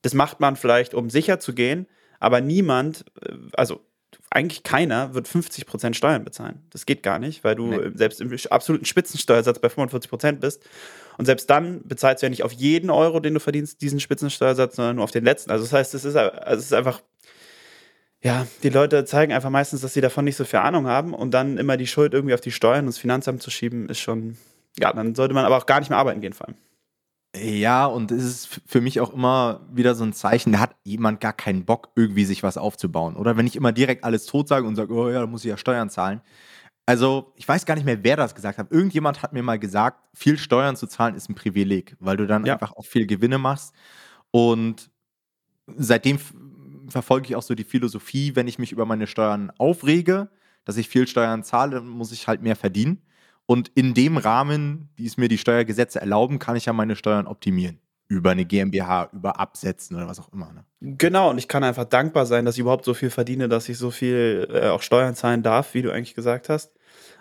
das 0.01 0.15
macht 0.15 0.39
man 0.39 0.55
vielleicht, 0.55 0.95
um 0.95 1.11
sicher 1.11 1.39
zu 1.39 1.53
gehen, 1.53 1.85
aber 2.19 2.41
niemand, 2.41 3.05
äh, 3.21 3.35
also 3.53 3.81
eigentlich 4.33 4.63
keiner 4.63 5.13
wird 5.13 5.27
50% 5.27 5.93
Steuern 5.93 6.23
bezahlen. 6.23 6.63
Das 6.71 6.87
geht 6.87 7.03
gar 7.03 7.19
nicht, 7.19 7.43
weil 7.43 7.55
du 7.55 7.67
nee. 7.67 7.91
selbst 7.93 8.19
im 8.19 8.35
absoluten 8.49 8.85
Spitzensteuersatz 8.85 9.59
bei 9.59 9.67
45% 9.67 10.33
bist. 10.33 10.63
Und 11.19 11.25
selbst 11.25 11.49
dann 11.51 11.87
bezahlst 11.87 12.23
du 12.23 12.25
ja 12.25 12.29
nicht 12.31 12.43
auf 12.43 12.51
jeden 12.51 12.89
Euro, 12.89 13.19
den 13.19 13.35
du 13.35 13.39
verdienst, 13.39 13.81
diesen 13.81 13.99
Spitzensteuersatz, 13.99 14.75
sondern 14.75 14.95
nur 14.95 15.03
auf 15.03 15.11
den 15.11 15.23
letzten. 15.23 15.51
Also 15.51 15.63
das 15.63 15.71
heißt, 15.71 15.93
es 15.93 16.03
ist, 16.03 16.15
also 16.15 16.59
es 16.59 16.65
ist 16.65 16.73
einfach, 16.73 17.01
ja, 18.23 18.47
die 18.63 18.69
Leute 18.69 19.05
zeigen 19.05 19.33
einfach 19.33 19.51
meistens, 19.51 19.81
dass 19.81 19.93
sie 19.93 20.01
davon 20.01 20.25
nicht 20.25 20.37
so 20.37 20.45
viel 20.45 20.59
Ahnung 20.59 20.87
haben 20.87 21.13
und 21.13 21.31
dann 21.31 21.59
immer 21.59 21.77
die 21.77 21.87
Schuld 21.87 22.15
irgendwie 22.15 22.33
auf 22.33 22.41
die 22.41 22.51
Steuern 22.51 22.81
und 22.81 22.87
das 22.87 22.97
Finanzamt 22.97 23.43
zu 23.43 23.51
schieben, 23.51 23.87
ist 23.87 23.99
schon, 23.99 24.37
ja, 24.79 24.91
dann 24.91 25.13
sollte 25.13 25.35
man 25.35 25.45
aber 25.45 25.57
auch 25.57 25.67
gar 25.67 25.79
nicht 25.79 25.89
mehr 25.89 25.99
arbeiten 25.99 26.21
gehen 26.21 26.33
vor 26.33 26.47
allem. 26.47 26.57
Ja, 27.35 27.87
und 27.87 28.11
es 28.11 28.23
ist 28.23 28.61
für 28.67 28.79
mich 28.79 28.99
auch 28.99 29.11
immer 29.11 29.61
wieder 29.71 29.95
so 29.95 30.03
ein 30.03 30.13
Zeichen, 30.13 30.51
da 30.53 30.59
hat 30.59 30.75
jemand 30.83 31.19
gar 31.19 31.33
keinen 31.33 31.65
Bock, 31.65 31.89
irgendwie 31.95 32.25
sich 32.25 32.43
was 32.43 32.57
aufzubauen. 32.57 33.15
Oder 33.15 33.37
wenn 33.37 33.47
ich 33.47 33.55
immer 33.55 33.71
direkt 33.71 34.03
alles 34.03 34.27
tot 34.27 34.47
sage 34.47 34.67
und 34.67 34.75
sage, 34.75 34.93
oh 34.93 35.09
ja, 35.09 35.21
da 35.21 35.27
muss 35.27 35.43
ich 35.43 35.49
ja 35.49 35.57
Steuern 35.57 35.89
zahlen, 35.89 36.21
also, 36.85 37.31
ich 37.37 37.47
weiß 37.47 37.65
gar 37.65 37.75
nicht 37.75 37.85
mehr, 37.85 38.03
wer 38.03 38.17
das 38.17 38.35
gesagt 38.35 38.57
hat. 38.57 38.71
Irgendjemand 38.71 39.23
hat 39.23 39.31
mir 39.31 39.43
mal 39.43 39.57
gesagt, 39.57 40.01
viel 40.13 40.37
Steuern 40.37 40.75
zu 40.75 40.87
zahlen 40.87 41.15
ist 41.15 41.29
ein 41.29 41.35
Privileg, 41.35 41.95
weil 41.99 42.17
du 42.17 42.27
dann 42.27 42.45
ja. 42.45 42.53
einfach 42.53 42.73
auch 42.73 42.85
viel 42.85 43.07
Gewinne 43.07 43.37
machst. 43.37 43.73
Und 44.31 44.91
seitdem 45.77 46.19
verfolge 46.89 47.27
ich 47.27 47.35
auch 47.37 47.41
so 47.41 47.55
die 47.55 47.63
Philosophie, 47.63 48.35
wenn 48.35 48.47
ich 48.49 48.59
mich 48.59 48.73
über 48.73 48.85
meine 48.85 49.07
Steuern 49.07 49.51
aufrege, 49.57 50.29
dass 50.65 50.75
ich 50.75 50.89
viel 50.89 51.07
Steuern 51.07 51.43
zahle, 51.43 51.79
muss 51.79 52.11
ich 52.11 52.27
halt 52.27 52.41
mehr 52.41 52.57
verdienen. 52.57 53.01
Und 53.45 53.69
in 53.75 53.93
dem 53.93 54.17
Rahmen, 54.17 54.89
wie 54.95 55.05
es 55.05 55.17
mir 55.17 55.27
die 55.27 55.37
Steuergesetze 55.37 55.99
erlauben, 55.99 56.39
kann 56.39 56.55
ich 56.55 56.65
ja 56.65 56.73
meine 56.73 56.95
Steuern 56.95 57.27
optimieren. 57.27 57.79
Über 58.07 58.31
eine 58.31 58.45
GmbH, 58.45 59.09
über 59.11 59.39
Absetzen 59.39 59.95
oder 59.95 60.07
was 60.07 60.19
auch 60.19 60.31
immer. 60.31 60.51
Ne? 60.53 60.65
Genau, 60.97 61.29
und 61.29 61.37
ich 61.37 61.47
kann 61.47 61.63
einfach 61.63 61.85
dankbar 61.85 62.25
sein, 62.25 62.45
dass 62.45 62.55
ich 62.55 62.61
überhaupt 62.61 62.85
so 62.85 62.93
viel 62.93 63.09
verdiene, 63.09 63.49
dass 63.49 63.69
ich 63.69 63.77
so 63.77 63.91
viel 63.91 64.47
äh, 64.51 64.67
auch 64.67 64.81
Steuern 64.81 65.15
zahlen 65.15 65.41
darf, 65.41 65.73
wie 65.73 65.81
du 65.81 65.91
eigentlich 65.91 66.13
gesagt 66.15 66.49
hast. 66.49 66.73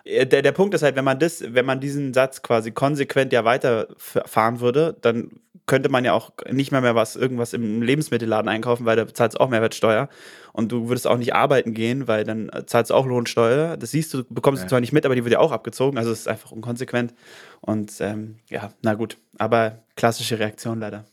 Äh, 0.04 0.26
der, 0.26 0.42
der 0.42 0.52
Punkt 0.52 0.74
ist 0.74 0.82
halt, 0.82 0.96
wenn 0.96 1.04
man 1.04 1.19
das, 1.19 1.42
wenn 1.46 1.64
man 1.64 1.80
diesen 1.80 2.12
Satz 2.12 2.42
quasi 2.42 2.72
konsequent 2.72 3.32
ja 3.32 3.44
weiterfahren 3.44 4.60
würde, 4.60 4.96
dann 5.00 5.40
könnte 5.66 5.88
man 5.88 6.04
ja 6.04 6.12
auch 6.12 6.32
nicht 6.50 6.72
mehr 6.72 6.80
mehr 6.80 6.94
was, 6.94 7.16
irgendwas 7.16 7.52
im 7.52 7.82
Lebensmittelladen 7.82 8.48
einkaufen, 8.48 8.84
weil 8.84 8.96
da 8.96 9.06
zahlst 9.12 9.36
du 9.36 9.40
auch 9.40 9.48
Mehrwertsteuer. 9.48 10.08
Und 10.52 10.70
du 10.70 10.88
würdest 10.88 11.06
auch 11.06 11.16
nicht 11.16 11.34
arbeiten 11.34 11.72
gehen, 11.72 12.08
weil 12.08 12.24
dann 12.24 12.50
zahlst 12.66 12.90
du 12.90 12.94
auch 12.94 13.06
Lohnsteuer. 13.06 13.76
Das 13.76 13.92
siehst 13.92 14.12
du, 14.12 14.24
bekommst 14.28 14.60
ja. 14.60 14.66
du 14.66 14.70
zwar 14.70 14.80
nicht 14.80 14.92
mit, 14.92 15.06
aber 15.06 15.14
die 15.14 15.24
wird 15.24 15.32
ja 15.32 15.38
auch 15.38 15.52
abgezogen. 15.52 15.98
Also 15.98 16.10
es 16.10 16.20
ist 16.20 16.28
einfach 16.28 16.50
unkonsequent. 16.52 17.14
Und 17.60 17.92
ähm, 18.00 18.36
ja, 18.48 18.72
na 18.82 18.94
gut. 18.94 19.16
Aber 19.38 19.78
klassische 19.96 20.38
Reaktion 20.38 20.80
leider. 20.80 21.04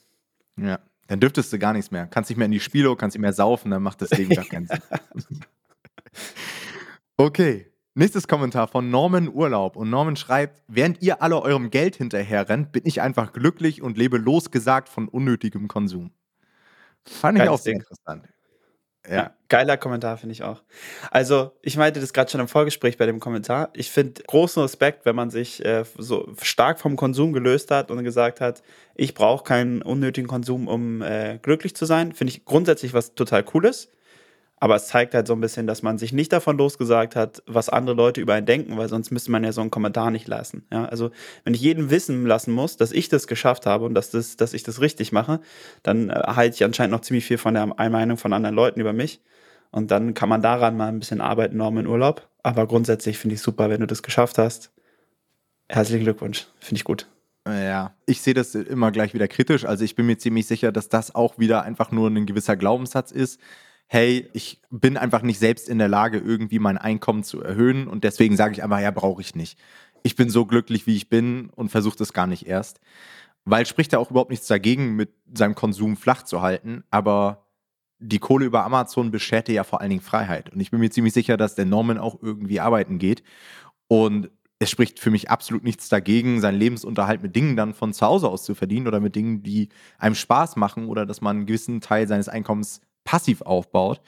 Ja, 0.57 0.79
dann 1.07 1.19
dürftest 1.19 1.53
du 1.53 1.59
gar 1.59 1.73
nichts 1.73 1.91
mehr. 1.91 2.07
Kannst 2.07 2.29
nicht 2.29 2.37
mehr 2.37 2.45
in 2.45 2.51
die 2.51 2.59
Spiele, 2.59 2.95
kannst 2.95 3.15
nicht 3.15 3.21
mehr 3.21 3.33
saufen, 3.33 3.71
dann 3.71 3.83
macht 3.83 4.01
das 4.01 4.09
Leben 4.11 4.29
gar 4.35 4.45
keinen 4.45 4.67
Sinn. 4.67 5.45
okay. 7.17 7.68
Nächstes 7.95 8.27
Kommentar 8.27 8.67
von 8.67 8.89
Norman 8.89 9.29
Urlaub. 9.29 9.75
Und 9.75 9.89
Norman 9.89 10.15
schreibt: 10.15 10.61
Während 10.67 11.01
ihr 11.01 11.21
alle 11.21 11.41
eurem 11.41 11.69
Geld 11.69 11.95
hinterher 11.95 12.47
rennt, 12.47 12.71
bin 12.71 12.83
ich 12.85 13.01
einfach 13.01 13.33
glücklich 13.33 13.81
und 13.81 13.97
lebe 13.97 14.17
losgesagt 14.17 14.89
von 14.89 15.07
unnötigem 15.07 15.67
Konsum. 15.67 16.11
Fand 17.05 17.37
ich 17.37 17.43
Geiles 17.43 17.53
auch 17.59 17.63
sehr 17.63 17.73
Ding. 17.73 17.81
interessant. 17.81 18.27
Ja. 19.07 19.15
ja. 19.15 19.33
geiler 19.47 19.77
Kommentar, 19.77 20.17
finde 20.17 20.33
ich 20.33 20.43
auch. 20.43 20.61
Also, 21.09 21.51
ich 21.61 21.77
meinte 21.77 21.99
das 21.99 22.13
gerade 22.13 22.29
schon 22.29 22.41
im 22.41 22.47
Vorgespräch 22.47 22.97
bei 22.97 23.05
dem 23.05 23.19
Kommentar. 23.19 23.69
Ich 23.73 23.89
finde 23.89 24.21
großen 24.23 24.61
Respekt, 24.61 25.05
wenn 25.05 25.15
man 25.15 25.29
sich 25.31 25.63
äh, 25.65 25.83
so 25.97 26.31
stark 26.41 26.79
vom 26.79 26.95
Konsum 26.95 27.33
gelöst 27.33 27.71
hat 27.71 27.91
und 27.91 28.03
gesagt 28.03 28.41
hat, 28.41 28.61
ich 28.95 29.13
brauche 29.13 29.43
keinen 29.43 29.81
unnötigen 29.81 30.27
Konsum, 30.27 30.67
um 30.67 31.01
äh, 31.01 31.39
glücklich 31.41 31.75
zu 31.75 31.85
sein. 31.85 32.13
Finde 32.13 32.33
ich 32.33 32.45
grundsätzlich 32.45 32.93
was 32.93 33.15
total 33.15 33.43
Cooles. 33.43 33.89
Aber 34.61 34.75
es 34.75 34.87
zeigt 34.87 35.13
halt 35.13 35.25
so 35.25 35.33
ein 35.33 35.41
bisschen, 35.41 35.67
dass 35.67 35.83
man 35.83 35.97
sich 35.97 36.11
nicht 36.11 36.33
davon 36.33 36.57
losgesagt 36.57 37.15
hat, 37.15 37.41
was 37.45 37.69
andere 37.69 37.95
Leute 37.95 38.19
über 38.19 38.33
einen 38.33 38.45
denken, 38.45 38.77
weil 38.77 38.89
sonst 38.89 39.09
müsste 39.09 39.31
man 39.31 39.43
ja 39.43 39.53
so 39.53 39.61
einen 39.61 39.71
Kommentar 39.71 40.11
nicht 40.11 40.27
lassen. 40.27 40.65
Ja, 40.71 40.85
also 40.85 41.11
wenn 41.45 41.53
ich 41.53 41.61
jeden 41.61 41.89
wissen 41.89 42.25
lassen 42.25 42.51
muss, 42.51 42.75
dass 42.75 42.91
ich 42.91 43.07
das 43.07 43.27
geschafft 43.27 43.65
habe 43.65 43.85
und 43.85 43.93
dass, 43.93 44.11
das, 44.11 44.35
dass 44.35 44.53
ich 44.53 44.63
das 44.63 44.81
richtig 44.81 45.13
mache, 45.13 45.39
dann 45.81 46.09
äh, 46.09 46.13
halte 46.27 46.55
ich 46.55 46.63
anscheinend 46.65 46.91
noch 46.91 47.01
ziemlich 47.01 47.25
viel 47.25 47.37
von 47.37 47.53
der 47.53 47.67
Meinung 47.67 48.17
von 48.17 48.33
anderen 48.33 48.55
Leuten 48.55 48.81
über 48.81 48.91
mich. 48.91 49.21
Und 49.71 49.91
dann 49.91 50.13
kann 50.13 50.29
man 50.29 50.41
daran 50.41 50.75
mal 50.75 50.87
ein 50.87 50.99
bisschen 50.99 51.21
arbeiten, 51.21 51.55
Norm 51.55 51.77
in 51.77 51.87
Urlaub. 51.87 52.27
Aber 52.43 52.67
grundsätzlich 52.67 53.17
finde 53.17 53.35
ich 53.35 53.41
super, 53.41 53.69
wenn 53.69 53.81
du 53.81 53.87
das 53.87 54.03
geschafft 54.03 54.37
hast. 54.37 54.71
Herzlichen 55.69 56.03
Glückwunsch. 56.03 56.47
Finde 56.59 56.79
ich 56.79 56.83
gut. 56.83 57.07
Ja, 57.47 57.93
ich 58.05 58.21
sehe 58.21 58.33
das 58.33 58.55
immer 58.55 58.91
gleich 58.91 59.13
wieder 59.13 59.27
kritisch. 59.27 59.65
Also 59.65 59.85
ich 59.85 59.95
bin 59.95 60.05
mir 60.05 60.17
ziemlich 60.17 60.47
sicher, 60.47 60.71
dass 60.71 60.89
das 60.89 61.15
auch 61.15 61.37
wieder 61.37 61.63
einfach 61.63 61.91
nur 61.91 62.09
ein 62.09 62.25
gewisser 62.25 62.57
Glaubenssatz 62.57 63.11
ist 63.11 63.39
hey, 63.91 64.29
ich 64.33 64.61
bin 64.69 64.97
einfach 64.97 65.23
nicht 65.23 65.39
selbst 65.39 65.67
in 65.67 65.79
der 65.79 65.87
Lage, 65.87 66.19
irgendwie 66.19 66.59
mein 66.59 66.77
Einkommen 66.77 67.23
zu 67.23 67.41
erhöhen 67.41 67.87
und 67.87 68.03
deswegen 68.03 68.37
sage 68.37 68.53
ich 68.53 68.63
einfach, 68.63 68.79
ja, 68.79 68.91
brauche 68.91 69.21
ich 69.21 69.33
nicht. 69.33 69.59
Ich 70.03 70.15
bin 70.15 70.29
so 70.29 70.45
glücklich, 70.45 70.85
wie 70.85 70.95
ich 70.95 71.09
bin 71.09 71.49
und 71.55 71.69
versuche 71.69 71.97
das 71.97 72.13
gar 72.13 72.27
nicht 72.27 72.45
erst. 72.45 72.79
Weil 73.45 73.65
spricht 73.65 73.91
ja 73.91 73.99
auch 73.99 74.11
überhaupt 74.11 74.29
nichts 74.29 74.45
dagegen, 74.45 74.95
mit 74.95 75.09
seinem 75.33 75.55
Konsum 75.55 75.97
flach 75.97 76.21
zu 76.21 76.41
halten, 76.43 76.83
aber 76.91 77.47
die 77.97 78.19
Kohle 78.19 78.45
über 78.45 78.63
Amazon 78.63 79.09
beschert 79.09 79.47
dir 79.47 79.55
ja 79.55 79.63
vor 79.63 79.81
allen 79.81 79.89
Dingen 79.89 80.01
Freiheit. 80.03 80.53
Und 80.53 80.59
ich 80.59 80.69
bin 80.69 80.79
mir 80.79 80.91
ziemlich 80.91 81.13
sicher, 81.13 81.35
dass 81.35 81.55
der 81.55 81.65
Norman 81.65 81.97
auch 81.97 82.21
irgendwie 82.21 82.59
arbeiten 82.59 82.99
geht. 82.99 83.23
Und 83.87 84.29
es 84.59 84.69
spricht 84.69 84.99
für 84.99 85.09
mich 85.09 85.31
absolut 85.31 85.63
nichts 85.63 85.89
dagegen, 85.89 86.41
seinen 86.41 86.59
Lebensunterhalt 86.59 87.23
mit 87.23 87.35
Dingen 87.35 87.55
dann 87.55 87.73
von 87.73 87.91
zu 87.91 88.05
Hause 88.05 88.29
aus 88.29 88.43
zu 88.43 88.53
verdienen 88.53 88.87
oder 88.87 88.99
mit 88.99 89.15
Dingen, 89.15 89.41
die 89.41 89.69
einem 89.97 90.15
Spaß 90.15 90.57
machen 90.57 90.87
oder 90.87 91.07
dass 91.07 91.21
man 91.21 91.37
einen 91.37 91.45
gewissen 91.47 91.81
Teil 91.81 92.07
seines 92.07 92.29
Einkommens 92.29 92.81
passiv 93.09 93.41
aufbaut. 93.41 94.01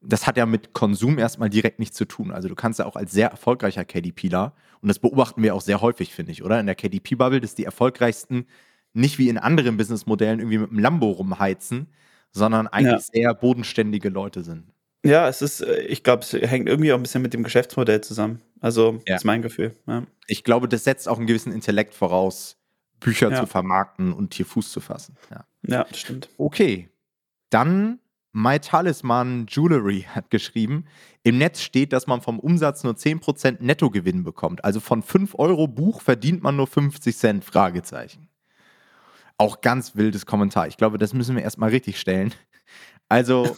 Das 0.00 0.26
hat 0.26 0.36
ja 0.36 0.46
mit 0.46 0.72
Konsum 0.72 1.18
erstmal 1.18 1.50
direkt 1.50 1.78
nichts 1.78 1.96
zu 1.96 2.04
tun. 2.04 2.32
Also 2.32 2.48
du 2.48 2.56
kannst 2.56 2.80
ja 2.80 2.86
auch 2.86 2.96
als 2.96 3.12
sehr 3.12 3.28
erfolgreicher 3.30 3.84
KDPler, 3.84 4.54
und 4.82 4.88
das 4.88 4.98
beobachten 4.98 5.42
wir 5.42 5.54
auch 5.54 5.60
sehr 5.60 5.80
häufig, 5.80 6.14
finde 6.14 6.32
ich, 6.32 6.42
oder? 6.42 6.58
In 6.58 6.66
der 6.66 6.74
KDP-Bubble, 6.74 7.40
dass 7.40 7.54
die 7.54 7.64
erfolgreichsten 7.64 8.46
nicht 8.92 9.18
wie 9.18 9.28
in 9.28 9.38
anderen 9.38 9.76
Businessmodellen 9.76 10.40
irgendwie 10.40 10.58
mit 10.58 10.70
einem 10.70 10.78
Lambo 10.80 11.10
rumheizen, 11.10 11.88
sondern 12.32 12.66
eigentlich 12.66 13.06
ja. 13.08 13.12
sehr 13.12 13.34
bodenständige 13.34 14.08
Leute 14.08 14.42
sind. 14.42 14.64
Ja, 15.04 15.28
es 15.28 15.42
ist, 15.42 15.60
äh, 15.60 15.82
ich 15.82 16.02
glaube, 16.02 16.22
es 16.22 16.32
hängt 16.32 16.68
irgendwie 16.68 16.92
auch 16.92 16.96
ein 16.96 17.02
bisschen 17.02 17.22
mit 17.22 17.34
dem 17.34 17.44
Geschäftsmodell 17.44 18.00
zusammen. 18.00 18.40
Also, 18.60 19.00
ja. 19.06 19.16
ist 19.16 19.24
mein 19.24 19.42
Gefühl. 19.42 19.76
Ja. 19.86 20.04
Ich 20.26 20.44
glaube, 20.44 20.66
das 20.66 20.84
setzt 20.84 21.08
auch 21.08 21.18
einen 21.18 21.26
gewissen 21.26 21.52
Intellekt 21.52 21.94
voraus, 21.94 22.56
Bücher 22.98 23.30
ja. 23.30 23.40
zu 23.40 23.46
vermarkten 23.46 24.12
und 24.12 24.34
hier 24.34 24.46
Fuß 24.46 24.72
zu 24.72 24.80
fassen. 24.80 25.16
Ja, 25.30 25.44
ja 25.66 25.84
das 25.84 25.98
stimmt. 25.98 26.28
Okay. 26.36 26.88
Dann 27.48 27.98
My 28.32 28.60
Talisman 28.60 29.46
Jewelry 29.48 30.02
hat 30.02 30.30
geschrieben, 30.30 30.84
im 31.24 31.38
Netz 31.38 31.60
steht, 31.62 31.92
dass 31.92 32.06
man 32.06 32.20
vom 32.20 32.38
Umsatz 32.38 32.84
nur 32.84 32.94
10% 32.94 33.56
Nettogewinn 33.60 34.22
bekommt. 34.22 34.64
Also 34.64 34.78
von 34.78 35.02
5 35.02 35.34
Euro 35.36 35.66
Buch 35.66 36.00
verdient 36.00 36.42
man 36.42 36.56
nur 36.56 36.68
50 36.68 37.16
Cent, 37.16 37.44
Fragezeichen. 37.44 38.28
Auch 39.36 39.60
ganz 39.62 39.96
wildes 39.96 40.26
Kommentar. 40.26 40.68
Ich 40.68 40.76
glaube, 40.76 40.98
das 40.98 41.12
müssen 41.12 41.34
wir 41.34 41.42
erstmal 41.42 41.70
richtig 41.70 41.98
stellen. 41.98 42.32
Also 43.08 43.56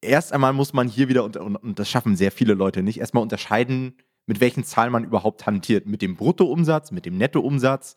erst 0.00 0.32
einmal 0.32 0.54
muss 0.54 0.72
man 0.72 0.88
hier 0.88 1.08
wieder, 1.08 1.24
und 1.24 1.78
das 1.78 1.90
schaffen 1.90 2.16
sehr 2.16 2.32
viele 2.32 2.54
Leute 2.54 2.82
nicht, 2.82 3.00
erstmal 3.00 3.22
unterscheiden, 3.22 3.96
mit 4.26 4.40
welchen 4.40 4.64
Zahlen 4.64 4.92
man 4.92 5.04
überhaupt 5.04 5.44
hantiert. 5.44 5.86
Mit 5.86 6.00
dem 6.00 6.16
Bruttoumsatz, 6.16 6.92
mit 6.92 7.04
dem 7.04 7.18
Nettoumsatz. 7.18 7.96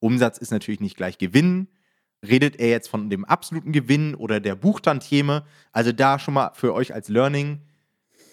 Umsatz 0.00 0.38
ist 0.38 0.50
natürlich 0.50 0.80
nicht 0.80 0.96
gleich 0.96 1.18
Gewinn. 1.18 1.68
Redet 2.26 2.60
er 2.60 2.68
jetzt 2.68 2.88
von 2.88 3.10
dem 3.10 3.24
absoluten 3.24 3.72
Gewinn 3.72 4.14
oder 4.14 4.40
der 4.40 4.54
Buchtantieme? 4.54 5.44
Also 5.72 5.92
da 5.92 6.18
schon 6.18 6.34
mal 6.34 6.52
für 6.54 6.72
euch 6.72 6.94
als 6.94 7.08
Learning, 7.08 7.60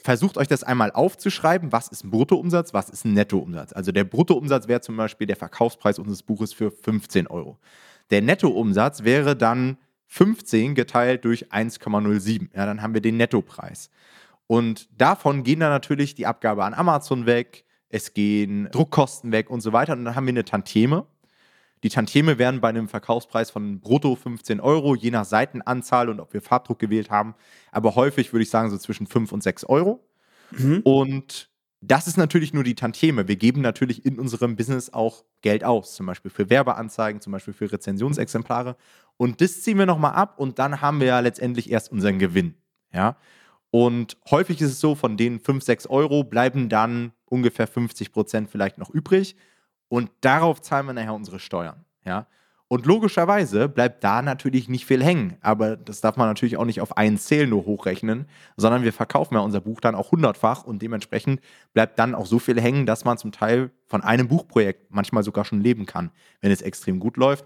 versucht 0.03 0.37
euch 0.37 0.47
das 0.47 0.63
einmal 0.63 0.91
aufzuschreiben. 0.91 1.71
Was 1.71 1.87
ist 1.87 2.03
ein 2.03 2.11
Bruttoumsatz, 2.11 2.73
was 2.73 2.89
ist 2.89 3.05
ein 3.05 3.13
Nettoumsatz? 3.13 3.73
Also 3.73 3.91
der 3.91 4.03
Bruttoumsatz 4.03 4.67
wäre 4.67 4.81
zum 4.81 4.97
Beispiel 4.97 5.27
der 5.27 5.35
Verkaufspreis 5.35 5.99
unseres 5.99 6.23
Buches 6.23 6.53
für 6.53 6.71
15 6.71 7.27
Euro. 7.27 7.57
Der 8.11 8.21
Nettoumsatz 8.21 9.03
wäre 9.03 9.35
dann 9.35 9.77
15 10.07 10.73
geteilt 10.75 11.25
durch 11.25 11.51
1,07. 11.51 12.49
Ja, 12.55 12.65
dann 12.65 12.81
haben 12.81 12.93
wir 12.93 13.01
den 13.01 13.17
Nettopreis. 13.17 13.89
Und 14.47 14.89
davon 14.99 15.43
gehen 15.43 15.59
dann 15.59 15.69
natürlich 15.69 16.15
die 16.15 16.25
Abgabe 16.25 16.63
an 16.63 16.73
Amazon 16.73 17.27
weg, 17.27 17.65
es 17.89 18.13
gehen 18.15 18.67
Druckkosten 18.71 19.31
weg 19.31 19.49
und 19.49 19.61
so 19.61 19.73
weiter. 19.73 19.93
Und 19.93 20.05
dann 20.05 20.15
haben 20.15 20.25
wir 20.25 20.31
eine 20.31 20.45
Tantieme. 20.45 21.05
Die 21.83 21.89
Tantieme 21.89 22.37
werden 22.37 22.59
bei 22.59 22.69
einem 22.69 22.89
Verkaufspreis 22.89 23.51
von 23.51 23.79
brutto 23.79 24.15
15 24.15 24.59
Euro, 24.59 24.95
je 24.95 25.11
nach 25.11 25.25
Seitenanzahl 25.25 26.09
und 26.09 26.19
ob 26.19 26.33
wir 26.33 26.41
Farbdruck 26.41 26.79
gewählt 26.79 27.09
haben, 27.09 27.35
aber 27.71 27.95
häufig 27.95 28.33
würde 28.33 28.43
ich 28.43 28.49
sagen 28.49 28.69
so 28.69 28.77
zwischen 28.77 29.07
5 29.07 29.31
und 29.31 29.43
6 29.43 29.63
Euro. 29.65 30.05
Mhm. 30.51 30.81
Und 30.83 31.49
das 31.81 32.07
ist 32.07 32.17
natürlich 32.17 32.53
nur 32.53 32.63
die 32.65 32.75
Tantieme. 32.75 33.27
Wir 33.29 33.37
geben 33.37 33.61
natürlich 33.61 34.05
in 34.05 34.19
unserem 34.19 34.57
Business 34.57 34.91
auch 34.91 35.23
Geld 35.41 35.63
aus, 35.63 35.95
zum 35.95 36.05
Beispiel 36.05 36.31
für 36.31 36.49
Werbeanzeigen, 36.49 37.21
zum 37.21 37.31
Beispiel 37.31 37.53
für 37.53 37.71
Rezensionsexemplare. 37.71 38.75
Und 39.15 39.39
das 39.39 39.61
ziehen 39.61 39.77
wir 39.77 39.85
nochmal 39.85 40.13
ab 40.13 40.37
und 40.39 40.59
dann 40.59 40.81
haben 40.81 40.99
wir 40.99 41.07
ja 41.07 41.19
letztendlich 41.19 41.71
erst 41.71 41.91
unseren 41.91 42.19
Gewinn. 42.19 42.55
Ja. 42.91 43.15
Und 43.71 44.17
häufig 44.29 44.59
ist 44.61 44.71
es 44.71 44.79
so, 44.79 44.95
von 44.95 45.15
den 45.15 45.39
5, 45.39 45.63
6 45.63 45.87
Euro 45.87 46.23
bleiben 46.23 46.67
dann 46.69 47.13
ungefähr 47.25 47.67
50 47.67 48.11
Prozent 48.11 48.49
vielleicht 48.49 48.77
noch 48.77 48.89
übrig. 48.89 49.35
Und 49.89 50.11
darauf 50.21 50.61
zahlen 50.61 50.85
wir 50.85 50.93
nachher 50.93 51.13
unsere 51.13 51.39
Steuern. 51.39 51.83
Ja. 52.05 52.27
Und 52.71 52.85
logischerweise 52.85 53.67
bleibt 53.67 54.03
da 54.03 54.21
natürlich 54.21 54.69
nicht 54.69 54.85
viel 54.85 55.03
hängen. 55.03 55.37
Aber 55.41 55.75
das 55.75 56.01
darf 56.01 56.17
man 56.17 56.27
natürlich 56.27 56.55
auch 56.55 56.65
nicht 56.65 56.81
auf 56.81 56.97
einen 56.97 57.17
Sale 57.17 57.47
nur 57.47 57.65
hochrechnen, 57.65 58.27
sondern 58.57 58.83
wir 58.83 58.93
verkaufen 58.93 59.33
ja 59.33 59.39
unser 59.39 59.59
Buch 59.59 59.81
dann 59.81 59.95
auch 59.95 60.11
hundertfach 60.11 60.63
und 60.65 60.79
dementsprechend 60.83 61.41
bleibt 61.73 61.97
dann 61.97 62.13
auch 62.13 62.27
so 62.27 62.37
viel 62.37 62.61
hängen, 62.61 62.85
dass 62.85 63.05
man 63.05 63.17
zum 63.17 63.31
Teil 63.31 63.71
von 63.87 64.03
einem 64.03 64.27
Buchprojekt 64.27 64.91
manchmal 64.91 65.23
sogar 65.23 65.45
schon 65.45 65.61
leben 65.61 65.87
kann, 65.87 66.11
wenn 66.41 66.51
es 66.51 66.61
extrem 66.61 66.99
gut 66.99 67.17
läuft. 67.17 67.45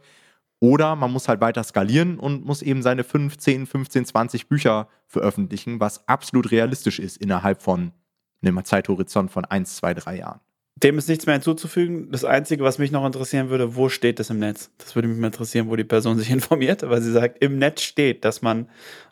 Oder 0.59 0.97
man 0.97 1.11
muss 1.11 1.29
halt 1.29 1.39
weiter 1.39 1.63
skalieren 1.63 2.19
und 2.19 2.45
muss 2.45 2.61
eben 2.61 2.81
seine 2.81 3.05
5, 3.05 3.37
10, 3.37 3.65
15, 3.65 4.05
20 4.05 4.49
Bücher 4.49 4.89
veröffentlichen, 5.07 5.79
was 5.79 6.05
absolut 6.07 6.51
realistisch 6.51 6.99
ist 6.99 7.15
innerhalb 7.15 7.61
von 7.61 7.93
einem 8.41 8.63
Zeithorizont 8.65 9.31
von 9.31 9.45
1, 9.45 9.77
2, 9.77 9.93
3 9.93 10.17
Jahren. 10.17 10.41
Dem 10.83 10.97
ist 10.97 11.07
nichts 11.07 11.25
mehr 11.25 11.35
hinzuzufügen. 11.35 12.11
Das 12.11 12.25
Einzige, 12.25 12.63
was 12.63 12.77
mich 12.77 12.91
noch 12.91 13.05
interessieren 13.05 13.49
würde, 13.49 13.75
wo 13.75 13.87
steht 13.87 14.19
das 14.19 14.29
im 14.29 14.39
Netz? 14.39 14.69
Das 14.77 14.95
würde 14.95 15.07
mich 15.07 15.17
mal 15.17 15.27
interessieren, 15.27 15.69
wo 15.69 15.77
die 15.77 15.85
Person 15.85 16.17
sich 16.17 16.29
informiert, 16.29 16.87
weil 16.87 17.01
sie 17.01 17.11
sagt, 17.11 17.41
im 17.41 17.57
Netz 17.57 17.81
steht, 17.81 18.25
dass 18.25 18.41
man. 18.41 18.69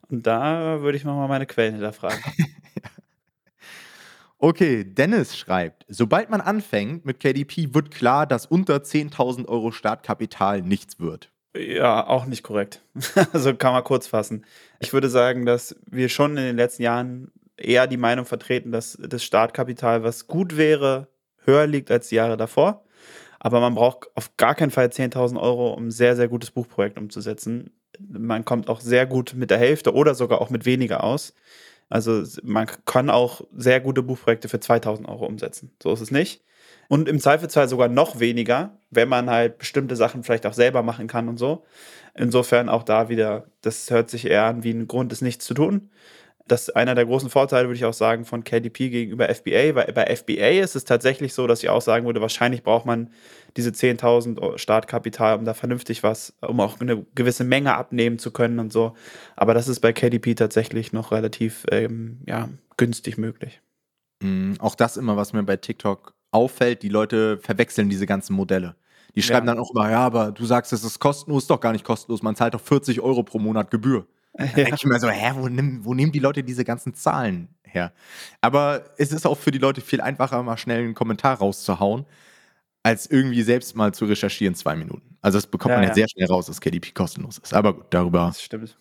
Und 0.10 0.28
da 0.28 0.82
würde 0.82 0.98
ich 0.98 1.06
mal 1.06 1.28
meine 1.30 1.46
Quellen 1.46 1.76
hinterfragen. 1.76 2.20
okay, 4.38 4.84
Dennis 4.84 5.38
schreibt: 5.38 5.86
Sobald 5.88 6.30
man 6.30 6.42
anfängt 6.42 7.06
mit 7.06 7.22
KDP, 7.22 7.74
wird 7.74 7.92
klar, 7.92 8.28
dass 8.28 8.46
unter 8.46 8.78
10.000 8.78 9.48
Euro 9.48 9.72
Startkapital 9.72 10.62
nichts 10.62 11.00
wird. 11.00 11.32
Ja, 11.56 12.06
auch 12.06 12.26
nicht 12.26 12.44
korrekt. 12.44 12.82
also 13.34 13.56
kann 13.56 13.74
man 13.74 13.84
kurz 13.86 14.08
fassen. 14.08 14.46
Ich 14.80 14.92
würde 14.92 15.10
sagen, 15.10 15.46
dass 15.46 15.76
wir 15.90 16.10
schon 16.10 16.32
in 16.32 16.44
den 16.44 16.58
letzten 16.58 16.84
Jahren 16.84 17.32
eher 17.56 17.88
die 17.88 17.98
Meinung 17.98 18.26
vertreten, 18.26 18.72
dass 18.72 18.98
das 19.02 19.24
Startkapital, 19.24 20.04
was 20.04 20.28
gut 20.28 20.58
wäre, 20.58 21.08
höher 21.46 21.68
liegt 21.68 21.92
als 21.92 22.10
die 22.10 22.16
Jahre 22.16 22.38
davor. 22.38 22.84
Aber 23.40 23.60
man 23.60 23.74
braucht 23.74 24.08
auf 24.16 24.38
gar 24.38 24.56
keinen 24.56 24.72
Fall 24.72 24.88
10.000 24.88 25.40
Euro, 25.40 25.74
um 25.74 25.88
ein 25.88 25.92
sehr, 25.92 26.16
sehr 26.16 26.28
gutes 26.28 26.52
Buchprojekt 26.52 27.00
umzusetzen. 27.00 27.72
Man 28.00 28.46
kommt 28.46 28.70
auch 28.70 28.80
sehr 28.80 29.06
gut 29.06 29.34
mit 29.36 29.50
der 29.50 29.58
Hälfte 29.58 29.94
oder 29.94 30.14
sogar 30.14 30.42
auch 30.42 30.50
mit 30.50 30.66
weniger 30.66 31.04
aus. 31.04 31.34
Also 31.90 32.24
man 32.44 32.68
kann 32.86 33.10
auch 33.10 33.42
sehr 33.56 33.80
gute 33.80 34.04
Buchprojekte 34.04 34.48
für 34.48 34.58
2.000 34.58 35.10
Euro 35.10 35.26
umsetzen. 35.26 35.72
So 35.82 35.92
ist 35.92 36.02
es 36.02 36.12
nicht. 36.12 36.44
Und 36.88 37.10
im 37.10 37.20
Zweifelsfall 37.20 37.68
sogar 37.68 37.88
noch 37.88 38.20
weniger, 38.20 38.78
wenn 38.92 39.10
man 39.10 39.30
halt 39.30 39.58
bestimmte 39.58 39.96
Sachen 39.96 40.24
vielleicht 40.24 40.46
auch 40.46 40.54
selber 40.54 40.84
machen 40.84 41.08
kann 41.08 41.28
und 41.28 41.38
so. 41.38 41.64
Insofern 42.14 42.70
auch 42.70 42.84
da 42.84 43.10
wieder, 43.10 43.46
das 43.62 43.90
hört 43.90 44.10
sich 44.10 44.26
eher 44.26 44.46
an 44.46 44.64
wie 44.64 44.72
ein 44.72 44.88
Grund, 44.88 45.12
es 45.12 45.22
nicht 45.22 45.42
zu 45.42 45.54
tun 45.54 45.90
das 46.48 46.64
ist 46.64 46.76
einer 46.76 46.96
der 46.96 47.06
großen 47.06 47.30
Vorteile, 47.30 47.68
würde 47.68 47.78
ich 47.78 47.86
auch 47.86 47.94
sagen, 47.94 48.26
von 48.26 48.44
KDP 48.44 48.90
gegenüber 48.90 49.34
FBA, 49.34 49.76
weil 49.76 49.92
bei 49.94 50.16
FBA 50.16 50.62
ist 50.62 50.76
es 50.76 50.86
tatsächlich 50.86 51.34
so, 51.34 51.48
dass 51.48 51.64
ich 51.64 51.70
auch 51.70 51.82
sagen 51.82 52.06
würde, 52.06 52.22
wahrscheinlich 52.22 52.64
braucht 52.64 52.86
man 52.86 53.10
diese 53.58 53.70
10.000 53.72 54.58
Startkapital, 54.58 55.38
um 55.38 55.46
da 55.46 55.54
vernünftig 55.54 56.04
was, 56.04 56.36
um 56.42 56.60
auch 56.60 56.80
eine 56.80 57.06
gewisse 57.16 57.44
Menge 57.44 57.76
abnehmen 57.76 58.20
zu 58.20 58.32
können 58.32 58.60
und 58.60 58.74
so. 58.74 58.96
Aber 59.36 59.54
das 59.54 59.68
ist 59.68 59.80
bei 59.80 59.94
KDP 59.94 60.36
tatsächlich 60.36 60.94
noch 60.94 61.12
relativ 61.12 61.66
ähm, 61.72 62.20
ja, 62.26 62.50
günstig 62.78 63.18
möglich. 63.18 63.62
Mhm, 64.22 64.56
auch 64.60 64.76
das 64.76 64.98
immer, 64.98 65.18
was 65.18 65.34
mir 65.34 65.44
bei 65.44 65.58
TikTok 65.58 66.14
auffällt, 66.32 66.84
die 66.84 66.90
Leute 66.90 67.38
verwechseln 67.40 67.90
diese 67.90 68.06
ganzen 68.06 68.34
Modelle. 68.34 68.76
Die 69.16 69.22
schreiben 69.22 69.48
ja. 69.48 69.54
dann 69.54 69.62
auch 69.62 69.72
immer, 69.72 69.92
ja, 69.92 70.00
aber 70.00 70.32
du 70.32 70.46
sagst, 70.46 70.72
es 70.72 70.84
ist 70.84 71.00
kostenlos, 71.00 71.44
ist 71.44 71.50
doch 71.50 71.60
gar 71.60 71.74
nicht 71.74 71.84
kostenlos, 71.84 72.24
man 72.24 72.36
zahlt 72.36 72.54
doch 72.54 72.62
40 72.62 73.02
Euro 73.02 73.24
pro 73.24 73.40
Monat 73.40 73.70
Gebühr. 73.70 74.08
Da 74.34 74.46
ja. 74.46 74.52
denke 74.52 74.76
ich 74.76 74.86
mir 74.86 75.00
so, 75.00 75.10
hä, 75.10 75.32
wo, 75.36 75.48
nimm, 75.48 75.84
wo 75.84 75.94
nehmen 75.94 76.12
die 76.12 76.20
Leute 76.20 76.44
diese 76.44 76.64
ganzen 76.64 76.94
Zahlen 76.94 77.50
her? 77.64 77.92
Aber 78.40 78.86
es 78.98 79.12
ist 79.12 79.26
auch 79.26 79.38
für 79.38 79.52
die 79.52 79.58
Leute 79.58 79.82
viel 79.82 80.02
einfacher, 80.02 80.42
mal 80.44 80.58
schnell 80.58 80.84
einen 80.84 80.94
Kommentar 80.94 81.38
rauszuhauen, 81.38 82.06
als 82.84 83.06
irgendwie 83.08 83.44
selbst 83.44 83.76
mal 83.76 83.94
zu 83.94 84.06
recherchieren, 84.06 84.56
zwei 84.56 84.76
Minuten. 84.76 85.18
Also 85.22 85.38
das 85.38 85.48
bekommt 85.48 85.72
ja, 85.72 85.78
man 85.80 85.88
ja, 85.90 85.94
sehr 85.94 86.08
schnell 86.10 86.28
raus, 86.28 86.48
dass 86.48 86.62
KDP 86.62 86.92
kostenlos 86.92 87.38
ist. 87.38 87.54
Aber 87.54 87.74
gut, 87.74 87.86
darüber 87.92 88.34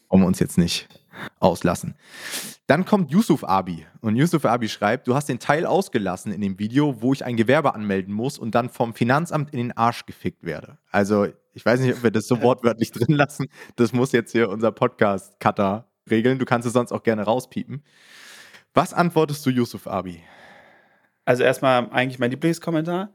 wollen 0.09 0.23
wir 0.23 0.27
uns 0.27 0.39
jetzt 0.39 0.57
nicht 0.57 0.89
auslassen. 1.39 1.95
Dann 2.67 2.85
kommt 2.85 3.11
Yusuf 3.11 3.45
Abi. 3.45 3.85
Und 4.01 4.17
Yusuf 4.17 4.45
Abi 4.47 4.69
schreibt, 4.69 5.07
du 5.09 5.15
hast 5.15 5.29
den 5.29 5.39
Teil 5.39 5.67
ausgelassen 5.67 6.33
in 6.33 6.41
dem 6.41 6.59
Video, 6.59 7.03
wo 7.03 7.13
ich 7.13 7.25
ein 7.25 7.37
Gewerbe 7.37 7.75
anmelden 7.75 8.15
muss 8.15 8.39
und 8.39 8.55
dann 8.55 8.71
vom 8.71 8.95
Finanzamt 8.95 9.53
in 9.53 9.59
den 9.59 9.73
Arsch 9.77 10.07
gefickt 10.07 10.45
werde. 10.45 10.79
Also 10.91 11.27
ich 11.53 11.65
weiß 11.65 11.81
nicht, 11.81 11.97
ob 11.97 12.03
wir 12.03 12.11
das 12.11 12.27
so 12.27 12.41
wortwörtlich 12.43 12.93
drin 12.93 13.15
lassen. 13.15 13.47
Das 13.77 13.93
muss 13.93 14.13
jetzt 14.13 14.33
hier 14.33 14.49
unser 14.49 14.73
Podcast-Cutter 14.73 15.89
regeln. 16.11 16.39
Du 16.39 16.45
kannst 16.45 16.67
es 16.67 16.73
sonst 16.73 16.93
auch 16.93 17.03
gerne 17.03 17.23
rauspiepen. 17.23 17.85
Was 18.75 18.95
antwortest 18.95 19.45
du 19.47 19.51
Yusuf 19.51 19.87
Abi? 19.87 20.23
Also 21.25 21.43
erstmal 21.43 21.91
eigentlich 21.91 22.19
mein 22.19 22.31
Lieblingskommentar 22.31 23.11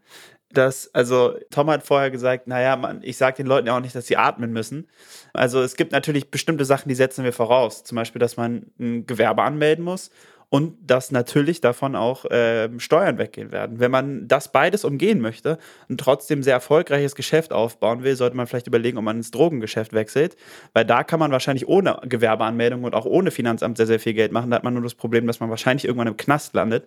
dass, 0.58 0.94
also 0.94 1.36
Tom 1.52 1.70
hat 1.70 1.84
vorher 1.84 2.12
gesagt, 2.12 2.48
naja, 2.48 2.76
man, 2.76 3.02
ich 3.04 3.18
sage 3.18 3.38
den 3.38 3.48
Leuten 3.48 3.68
ja 3.68 3.76
auch 3.76 3.82
nicht, 3.82 3.96
dass 3.96 4.08
sie 4.08 4.18
atmen 4.18 4.52
müssen. 4.52 4.88
Also 5.34 5.62
es 5.62 5.76
gibt 5.76 5.92
natürlich 5.92 6.32
bestimmte 6.32 6.66
Sachen, 6.66 6.90
die 6.90 6.96
setzen 6.96 7.24
wir 7.24 7.34
voraus. 7.34 7.84
Zum 7.84 7.96
Beispiel, 7.96 8.20
dass 8.20 8.38
man 8.38 8.68
ein 8.80 9.06
Gewerbe 9.06 9.44
anmelden 9.44 9.84
muss 9.84 10.12
und 10.50 10.76
dass 10.86 11.12
natürlich 11.12 11.62
davon 11.62 11.96
auch 11.96 12.26
äh, 12.26 12.70
Steuern 12.80 13.18
weggehen 13.18 13.52
werden. 13.52 13.80
Wenn 13.80 13.92
man 13.92 14.28
das 14.28 14.52
beides 14.52 14.86
umgehen 14.86 15.20
möchte 15.20 15.58
und 15.90 16.00
trotzdem 16.00 16.44
sehr 16.44 16.54
erfolgreiches 16.54 17.16
Geschäft 17.16 17.52
aufbauen 17.52 18.04
will, 18.04 18.16
sollte 18.16 18.38
man 18.38 18.48
vielleicht 18.48 18.68
überlegen, 18.68 18.98
ob 18.98 19.04
man 19.04 19.18
ins 19.18 19.32
Drogengeschäft 19.32 19.94
wechselt, 19.94 20.36
weil 20.74 20.86
da 20.86 21.04
kann 21.04 21.20
man 21.20 21.32
wahrscheinlich 21.32 21.68
ohne 21.68 22.00
Gewerbeanmeldung 22.04 22.84
und 22.84 22.96
auch 22.96 23.06
ohne 23.06 23.32
Finanzamt 23.32 23.78
sehr, 23.78 23.88
sehr 23.88 24.00
viel 24.00 24.14
Geld 24.14 24.32
machen. 24.32 24.52
Da 24.52 24.58
hat 24.58 24.64
man 24.64 24.74
nur 24.74 24.84
das 24.84 24.96
Problem, 24.96 25.28
dass 25.28 25.40
man 25.40 25.50
wahrscheinlich 25.50 25.86
irgendwann 25.86 26.08
im 26.08 26.18
Knast 26.18 26.54
landet 26.54 26.86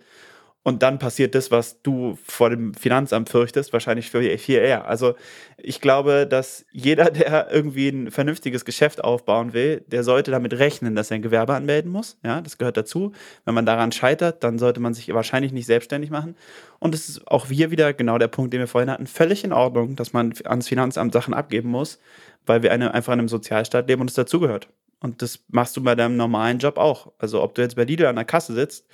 und 0.65 0.83
dann 0.83 0.99
passiert 0.99 1.35
das, 1.35 1.51
was 1.51 1.81
du 1.83 2.19
vor 2.23 2.51
dem 2.51 2.75
Finanzamt 2.75 3.31
fürchtest, 3.31 3.73
wahrscheinlich 3.73 4.11
viel, 4.11 4.37
viel 4.37 4.59
eher. 4.59 4.87
Also 4.87 5.15
ich 5.57 5.81
glaube, 5.81 6.27
dass 6.27 6.67
jeder, 6.73 7.11
der 7.11 7.51
irgendwie 7.51 7.89
ein 7.89 8.11
vernünftiges 8.11 8.65
Geschäft 8.65 9.03
aufbauen 9.03 9.55
will, 9.55 9.83
der 9.87 10.05
sollte 10.05 10.31
damit 10.31 10.59
rechnen, 10.59 10.95
dass 10.95 11.11
er 11.11 11.15
ein 11.15 11.23
Gewerbe 11.23 11.55
anmelden 11.55 11.91
muss. 11.91 12.19
Ja, 12.25 12.41
das 12.43 12.59
gehört 12.59 12.77
dazu. 12.77 13.13
Wenn 13.45 13.55
man 13.55 13.67
daran 13.67 13.93
scheitert, 13.93 14.45
dann 14.45 14.59
sollte 14.59 14.81
man 14.81 14.93
sich 14.95 15.13
wahrscheinlich 15.15 15.53
nicht 15.53 15.67
selbstständig 15.67 16.11
machen. 16.11 16.37
Und 16.81 16.95
es 16.95 17.09
ist 17.09 17.29
auch 17.29 17.47
hier 17.47 17.71
wieder 17.71 17.95
genau 17.95 18.19
der 18.19 18.29
Punkt, 18.29 18.53
den 18.53 18.61
wir 18.61 18.69
vorhin 18.69 18.91
hatten, 18.91 19.07
völlig 19.07 19.45
in 19.45 19.53
Ordnung, 19.53 19.97
dass 19.97 20.13
man 20.13 20.35
ans 20.45 20.69
Finanzamt 20.69 21.13
Sachen 21.15 21.33
abgeben 21.35 21.71
muss, 21.71 21.99
weil 22.45 22.63
wir 22.63 22.73
eine, 22.73 22.93
einfach 22.93 23.15
in 23.15 23.21
einem 23.21 23.29
Sozialstaat 23.29 23.89
leben 23.89 24.03
und 24.03 24.11
es 24.11 24.17
dazugehört. 24.17 24.69
Und 25.01 25.23
das 25.23 25.45
machst 25.49 25.77
du 25.77 25.83
bei 25.83 25.95
deinem 25.95 26.17
normalen 26.17 26.59
Job 26.59 26.77
auch. 26.77 27.13
Also 27.19 27.43
ob 27.43 27.55
du 27.55 27.63
jetzt 27.63 27.77
bei 27.77 27.85
Lidl 27.85 28.07
an 28.07 28.17
der 28.17 28.25
Kasse 28.25 28.53
sitzt 28.53 28.85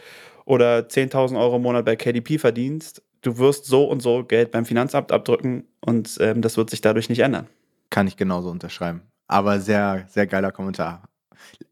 oder 0.45 0.81
10.000 0.81 1.39
Euro 1.39 1.57
im 1.57 1.63
Monat 1.63 1.85
bei 1.85 1.97
KDP 1.97 2.39
verdienst, 2.39 3.03
du 3.23 3.39
wirst 3.39 3.67
so 3.67 3.85
und 3.85 4.01
so 4.01 4.25
Geld 4.25 4.51
beim 4.51 4.65
Finanzamt 4.65 5.13
abdrücken 5.13 5.67
und 5.81 6.17
ähm, 6.21 6.43
das 6.43 6.57
wird 6.57 6.71
sich 6.71 6.81
dadurch 6.81 7.09
nicht 7.09 7.21
ändern. 7.21 7.49
Kann 7.91 8.07
ich 8.07 8.17
genauso 8.17 8.51
unterschreiben. 8.51 9.03
Aber 9.27 9.61
sehr, 9.61 10.07
sehr 10.09 10.27
geiler 10.27 10.53
Kommentar. 10.53 11.09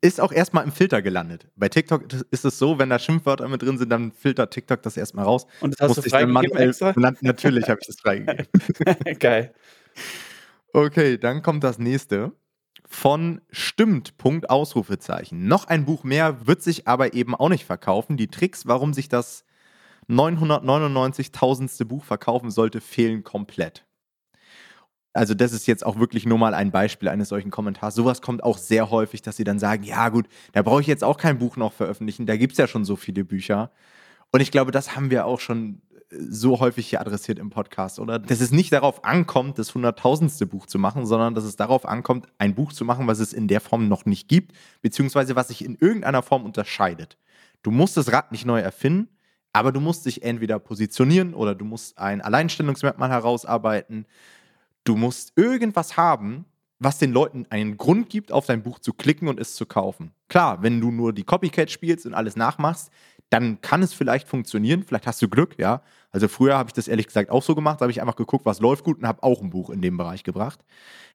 Ist 0.01 0.21
auch 0.21 0.33
erstmal 0.33 0.65
im 0.65 0.73
Filter 0.73 1.03
gelandet. 1.03 1.49
Bei 1.57 1.69
TikTok 1.69 2.05
ist 2.31 2.45
es 2.45 2.59
so, 2.59 2.79
wenn 2.79 2.91
da 2.91 2.99
Schimpfwörter 2.99 3.49
mit 3.49 3.63
drin 3.63 3.79
sind, 3.79 3.91
dann 3.91 4.13
filtert 4.13 4.53
TikTok 4.53 4.83
das 4.83 4.97
erstmal 4.97 5.25
raus. 5.25 5.47
Und 5.61 5.73
das 5.73 5.81
hast 5.81 5.97
Musste 5.97 6.03
du 6.03 6.11
freigegeben 6.11 6.57
extra? 6.57 6.93
Natürlich 7.21 7.69
habe 7.69 7.79
ich 7.81 7.87
das 7.87 7.97
freigegeben. 8.01 8.47
Geil. 9.19 9.55
Okay, 10.73 11.19
dann 11.19 11.43
kommt 11.43 11.65
das 11.65 11.79
nächste 11.79 12.33
von 12.95 13.41
Stimmt, 13.51 14.19
Punkt, 14.19 14.51
Ausrufezeichen. 14.51 15.49
Noch 15.49 15.65
ein 15.65 15.85
Buch 15.85 16.05
mehr 16.05 16.47
wird 16.47 16.63
sich 16.63 16.87
aber 16.87 17.15
eben 17.15 17.35
auch 17.35 17.49
nicht 17.49 17.65
verkaufen. 17.65 18.17
Die 18.17 18.29
Tricks, 18.29 18.67
warum 18.67 18.93
sich 18.93 19.09
das 19.09 19.45
999.000. 20.09 21.85
Buch 21.85 22.05
verkaufen 22.05 22.51
sollte, 22.51 22.81
fehlen 22.81 23.25
komplett. 23.25 23.87
Also 25.15 25.35
das 25.35 25.53
ist 25.53 25.67
jetzt 25.67 25.85
auch 25.85 25.99
wirklich 25.99 26.27
nur 26.27 26.39
mal 26.39 26.55
ein 26.55 26.71
Beispiel 26.71 27.09
eines 27.09 27.29
solchen 27.29 27.51
Kommentars. 27.51 27.95
Sowas 27.95 28.23
kommt 28.23 28.43
auch 28.43 28.59
sehr 28.59 28.91
häufig, 28.91 29.23
dass 29.23 29.37
sie 29.37 29.45
dann 29.45 29.59
sagen, 29.59 29.85
ja 29.85 30.09
gut, 30.09 30.27
da 30.53 30.63
brauche 30.63 30.81
ich 30.81 30.87
jetzt 30.87 31.05
auch 31.05 31.19
kein 31.19 31.39
Buch 31.39 31.57
noch 31.57 31.73
veröffentlichen, 31.73 32.27
da 32.27 32.37
gibt 32.37 32.53
es 32.53 32.59
ja 32.59 32.67
schon 32.67 32.85
so 32.85 32.97
viele 32.97 33.25
Bücher. 33.25 33.71
Und 34.31 34.41
ich 34.41 34.51
glaube, 34.51 34.71
das 34.71 34.97
haben 34.97 35.11
wir 35.11 35.27
auch 35.27 35.41
schon 35.41 35.83
so 36.19 36.61
häufig 36.61 36.89
hier 36.89 37.01
adressiert 37.01 37.39
im 37.39 37.51
Podcast, 37.51 37.99
oder? 37.99 38.19
Dass 38.19 38.41
es 38.41 38.51
nicht 38.51 38.73
darauf 38.73 39.05
ankommt, 39.05 39.59
das 39.59 39.75
hunderttausendste 39.75 40.47
Buch 40.47 40.67
zu 40.67 40.79
machen, 40.79 41.07
sondern 41.07 41.35
dass 41.35 41.45
es 41.45 41.57
darauf 41.57 41.87
ankommt, 41.87 42.27
ein 42.39 42.55
Buch 42.55 42.73
zu 42.73 42.85
machen, 42.85 43.07
was 43.07 43.19
es 43.19 43.33
in 43.33 43.49
der 43.49 43.61
Form 43.61 43.89
noch 43.89 44.05
nicht 44.05 44.29
gibt, 44.29 44.53
beziehungsweise 44.83 45.37
was 45.37 45.49
sich 45.49 45.65
in 45.65 45.77
irgendeiner 45.81 46.23
Form 46.23 46.45
unterscheidet. 46.45 47.17
Du 47.63 47.71
musst 47.71 47.97
das 47.97 48.13
Rad 48.13 48.33
nicht 48.33 48.45
neu 48.45 48.61
erfinden, 48.61 49.09
aber 49.53 49.73
du 49.73 49.81
musst 49.81 50.07
dich 50.07 50.23
entweder 50.23 50.59
positionieren 50.59 51.35
oder 51.35 51.55
du 51.55 51.65
musst 51.65 51.99
ein 51.99 52.21
Alleinstellungsmerkmal 52.21 53.11
herausarbeiten. 53.11 54.07
Du 54.85 54.97
musst 54.97 55.33
irgendwas 55.37 55.97
haben, 55.97 56.47
was 56.79 56.99
den 56.99 57.13
Leuten 57.13 57.47
einen 57.51 57.77
Grund 57.77 58.09
gibt, 58.11 58.33
auf 58.33 58.47
dein 58.47 58.63
Buch 58.63 58.81
zu 58.81 58.93
klicken 58.93 59.29
und 59.29 59.39
es 59.39 59.55
zu 59.55 59.67
kaufen. 59.67 60.13
Klar, 60.29 60.63
wenn 60.63 60.81
du 60.81 60.91
nur 60.91 61.13
die 61.13 61.23
Copycat 61.23 61.71
spielst 61.71 62.07
und 62.07 62.15
alles 62.15 62.35
nachmachst, 62.35 62.91
dann 63.33 63.61
kann 63.63 63.83
es 63.83 63.95
vielleicht 63.95 64.29
funktionieren. 64.29 64.83
Vielleicht 64.83 65.07
hast 65.07 65.23
du 65.23 65.29
Glück, 65.29 65.59
ja. 65.59 65.83
Also 66.11 66.29
früher 66.29 66.59
habe 66.59 66.69
ich 66.69 66.75
das 66.75 66.87
ehrlich 66.87 67.07
gesagt 67.07 67.31
auch 67.31 67.43
so 67.43 67.55
gemacht, 67.55 67.81
da 67.81 67.85
habe 67.85 67.93
ich 67.93 68.03
einfach 68.03 68.17
geguckt, 68.17 68.45
was 68.45 68.61
läuft 68.61 68.85
gut 68.85 68.99
und 68.99 69.07
habe 69.07 69.23
auch 69.23 69.41
ein 69.41 69.51
Buch 69.51 69.71
in 69.71 69.81
dem 69.81 69.97
Bereich 69.97 70.23
gebracht. 70.23 70.61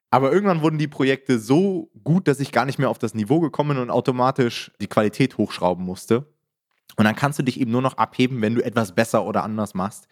Aber 0.10 0.32
irgendwann 0.32 0.62
wurden 0.62 0.80
die 0.80 0.88
Projekte 0.88 1.38
so 1.38 1.92
gut, 2.04 2.28
dass 2.28 2.40
ich 2.40 2.52
gar 2.52 2.66
nicht 2.66 2.80
mehr 2.80 2.90
auf 2.90 2.98
das 2.98 3.14
Niveau 3.14 3.40
gekommen 3.40 3.72
bin 3.72 3.80
und 3.80 3.92
automatisch 3.92 4.72
die 4.82 4.88
Qualität 4.88 5.38
hochschrauben 5.38 5.86
musste. 5.86 6.26
Und 6.96 7.06
dann 7.06 7.16
kannst 7.16 7.38
du 7.38 7.44
dich 7.44 7.60
eben 7.60 7.72
nur 7.72 7.82
noch 7.82 7.98
abheben, 7.98 8.42
wenn 8.42 8.56
du 8.56 8.64
etwas 8.64 8.96
besser 8.96 9.26
oder 9.26 9.44
anders 9.44 9.76
machst. 9.76 10.08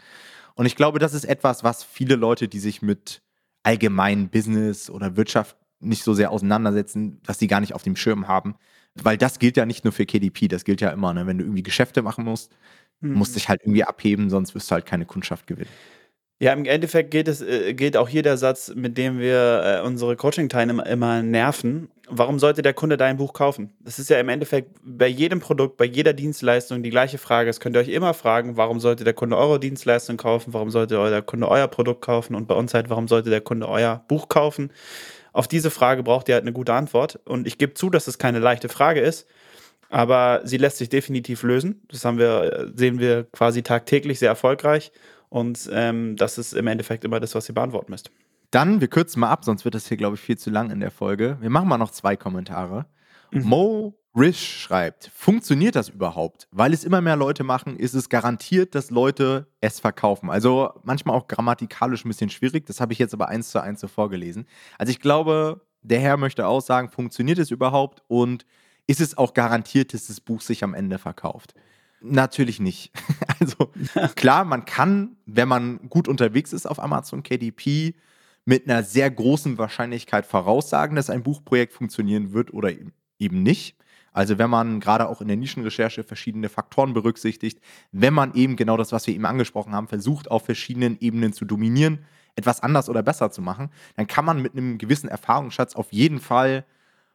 Und 0.53 0.67
ich 0.67 0.75
glaube, 0.75 0.99
das 0.99 1.13
ist 1.13 1.25
etwas, 1.25 1.63
was 1.63 1.83
viele 1.83 2.15
Leute, 2.15 2.47
die 2.47 2.59
sich 2.59 2.81
mit 2.81 3.23
allgemeinen 3.63 4.29
Business 4.29 4.89
oder 4.89 5.17
Wirtschaft 5.17 5.57
nicht 5.79 6.03
so 6.03 6.13
sehr 6.13 6.31
auseinandersetzen, 6.31 7.21
dass 7.23 7.39
sie 7.39 7.47
gar 7.47 7.61
nicht 7.61 7.73
auf 7.73 7.83
dem 7.83 7.95
Schirm 7.95 8.27
haben. 8.27 8.55
Weil 9.01 9.17
das 9.17 9.39
gilt 9.39 9.57
ja 9.57 9.65
nicht 9.65 9.83
nur 9.83 9.93
für 9.93 10.05
KDP, 10.05 10.47
das 10.47 10.63
gilt 10.63 10.81
ja 10.81 10.89
immer, 10.89 11.13
ne? 11.13 11.27
wenn 11.27 11.37
du 11.37 11.43
irgendwie 11.43 11.63
Geschäfte 11.63 12.01
machen 12.01 12.23
musst, 12.25 12.51
mhm. 13.01 13.13
musst 13.13 13.35
dich 13.35 13.49
halt 13.49 13.61
irgendwie 13.63 13.83
abheben, 13.83 14.29
sonst 14.29 14.55
wirst 14.55 14.71
du 14.71 14.75
halt 14.75 14.85
keine 14.85 15.05
Kundschaft 15.05 15.47
gewinnen. 15.47 15.69
Ja, 16.37 16.51
im 16.51 16.65
Endeffekt 16.65 17.11
gilt, 17.11 17.29
es, 17.29 17.41
äh, 17.41 17.73
gilt 17.73 17.95
auch 17.95 18.09
hier 18.09 18.21
der 18.21 18.35
Satz, 18.35 18.73
mit 18.75 18.97
dem 18.97 19.19
wir 19.19 19.81
äh, 19.81 19.87
unsere 19.87 20.17
Coaching-Teilnehmer 20.17 20.85
immer 20.85 21.23
nerven. 21.23 21.89
Warum 22.09 22.39
sollte 22.39 22.61
der 22.61 22.73
Kunde 22.73 22.97
dein 22.97 23.15
Buch 23.15 23.31
kaufen? 23.31 23.71
Das 23.79 23.99
ist 23.99 24.09
ja 24.09 24.19
im 24.19 24.27
Endeffekt 24.27 24.75
bei 24.83 25.07
jedem 25.07 25.39
Produkt, 25.39 25.77
bei 25.77 25.85
jeder 25.85 26.11
Dienstleistung 26.11 26.83
die 26.83 26.89
gleiche 26.89 27.17
Frage. 27.19 27.47
Das 27.47 27.61
könnt 27.61 27.77
ihr 27.77 27.79
euch 27.79 27.87
immer 27.87 28.13
fragen, 28.13 28.57
warum 28.57 28.81
sollte 28.81 29.05
der 29.05 29.13
Kunde 29.13 29.37
eure 29.37 29.61
Dienstleistung 29.61 30.17
kaufen? 30.17 30.53
Warum 30.53 30.71
sollte 30.71 30.95
der 31.09 31.21
Kunde 31.21 31.47
euer 31.47 31.69
Produkt 31.69 32.01
kaufen? 32.01 32.35
Und 32.35 32.49
bei 32.49 32.55
uns 32.55 32.73
halt, 32.73 32.89
warum 32.89 33.07
sollte 33.07 33.29
der 33.29 33.41
Kunde 33.41 33.69
euer 33.69 34.03
Buch 34.09 34.27
kaufen? 34.27 34.71
Auf 35.35 35.49
diese 35.49 35.69
Frage 35.69 36.01
braucht 36.01 36.29
ihr 36.29 36.35
halt 36.35 36.45
eine 36.45 36.53
gute 36.53 36.73
Antwort. 36.73 37.19
Und 37.25 37.45
ich 37.45 37.57
gebe 37.57 37.73
zu, 37.73 37.89
dass 37.89 38.07
es 38.07 38.17
keine 38.17 38.39
leichte 38.39 38.69
Frage 38.69 39.01
ist, 39.01 39.27
aber 39.89 40.39
sie 40.45 40.55
lässt 40.55 40.77
sich 40.77 40.87
definitiv 40.87 41.43
lösen. 41.43 41.81
Das 41.89 42.05
haben 42.05 42.17
wir, 42.17 42.71
sehen 42.73 42.99
wir 42.99 43.25
quasi 43.33 43.61
tagtäglich 43.61 44.17
sehr 44.19 44.29
erfolgreich. 44.29 44.93
Und 45.27 45.69
ähm, 45.73 46.15
das 46.15 46.37
ist 46.37 46.53
im 46.53 46.67
Endeffekt 46.67 47.03
immer 47.03 47.19
das, 47.19 47.35
was 47.35 47.49
ihr 47.49 47.53
beantworten 47.53 47.91
müsst. 47.91 48.11
Dann, 48.49 48.79
wir 48.79 48.87
kürzen 48.87 49.19
mal 49.19 49.29
ab, 49.29 49.43
sonst 49.43 49.65
wird 49.65 49.75
das 49.75 49.89
hier, 49.89 49.97
glaube 49.97 50.15
ich, 50.15 50.21
viel 50.21 50.37
zu 50.37 50.49
lang 50.51 50.71
in 50.71 50.79
der 50.79 50.91
Folge. 50.91 51.35
Wir 51.41 51.49
machen 51.49 51.67
mal 51.67 51.77
noch 51.77 51.91
zwei 51.91 52.15
Kommentare. 52.15 52.85
Mhm. 53.31 53.43
Mo 53.43 53.99
Rish 54.15 54.61
schreibt, 54.61 55.11
funktioniert 55.13 55.75
das 55.75 55.89
überhaupt? 55.89 56.47
Weil 56.51 56.73
es 56.73 56.85
immer 56.85 57.01
mehr 57.01 57.17
Leute 57.17 57.43
machen, 57.43 57.75
ist 57.75 57.93
es 57.93 58.07
garantiert, 58.07 58.73
dass 58.73 58.89
Leute 58.89 59.47
es 59.59 59.79
verkaufen. 59.79 60.29
Also 60.29 60.69
manchmal 60.83 61.17
auch 61.17 61.27
grammatikalisch 61.27 62.05
ein 62.05 62.09
bisschen 62.09 62.29
schwierig. 62.29 62.65
Das 62.65 62.79
habe 62.79 62.93
ich 62.93 62.99
jetzt 62.99 63.13
aber 63.13 63.27
eins 63.27 63.49
zu 63.49 63.61
eins 63.61 63.81
so 63.81 63.87
vorgelesen. 63.87 64.47
Also 64.77 64.91
ich 64.91 65.01
glaube, 65.01 65.61
der 65.81 65.99
Herr 65.99 66.17
möchte 66.17 66.47
auch 66.47 66.61
sagen, 66.61 66.89
funktioniert 66.89 67.39
es 67.39 67.51
überhaupt 67.51 68.03
und 68.07 68.45
ist 68.87 69.01
es 69.01 69.17
auch 69.17 69.33
garantiert, 69.33 69.93
dass 69.93 70.07
das 70.07 70.21
Buch 70.21 70.41
sich 70.41 70.63
am 70.63 70.73
Ende 70.73 70.97
verkauft? 70.97 71.53
Natürlich 72.01 72.59
nicht. 72.59 72.91
Also 73.37 73.69
klar, 74.15 74.45
man 74.45 74.63
kann, 74.63 75.17
wenn 75.25 75.49
man 75.49 75.89
gut 75.89 76.07
unterwegs 76.07 76.53
ist 76.53 76.65
auf 76.65 76.79
Amazon 76.79 77.21
KDP, 77.21 77.95
mit 78.45 78.69
einer 78.69 78.81
sehr 78.83 79.11
großen 79.11 79.57
Wahrscheinlichkeit 79.57 80.25
voraussagen, 80.25 80.95
dass 80.95 81.09
ein 81.09 81.23
Buchprojekt 81.23 81.73
funktionieren 81.73 82.31
wird 82.31 82.53
oder 82.53 82.71
eben 82.71 83.43
nicht. 83.43 83.75
Also 84.15 84.37
wenn 84.37 84.49
man 84.49 84.79
gerade 84.79 85.09
auch 85.09 85.19
in 85.19 85.27
der 85.27 85.35
Nischenrecherche 85.35 86.05
verschiedene 86.05 86.47
Faktoren 86.47 86.93
berücksichtigt, 86.93 87.59
wenn 87.91 88.13
man 88.13 88.33
eben 88.33 88.55
genau 88.55 88.77
das, 88.77 88.93
was 88.93 89.05
wir 89.07 89.13
eben 89.13 89.25
angesprochen 89.25 89.73
haben, 89.73 89.89
versucht 89.89 90.31
auf 90.31 90.45
verschiedenen 90.45 90.97
Ebenen 91.01 91.33
zu 91.33 91.43
dominieren, 91.43 92.05
etwas 92.37 92.61
anders 92.61 92.87
oder 92.87 93.03
besser 93.03 93.29
zu 93.29 93.41
machen, 93.41 93.71
dann 93.97 94.07
kann 94.07 94.23
man 94.23 94.41
mit 94.41 94.53
einem 94.53 94.77
gewissen 94.77 95.09
Erfahrungsschatz 95.09 95.75
auf 95.75 95.91
jeden 95.91 96.21
Fall 96.21 96.65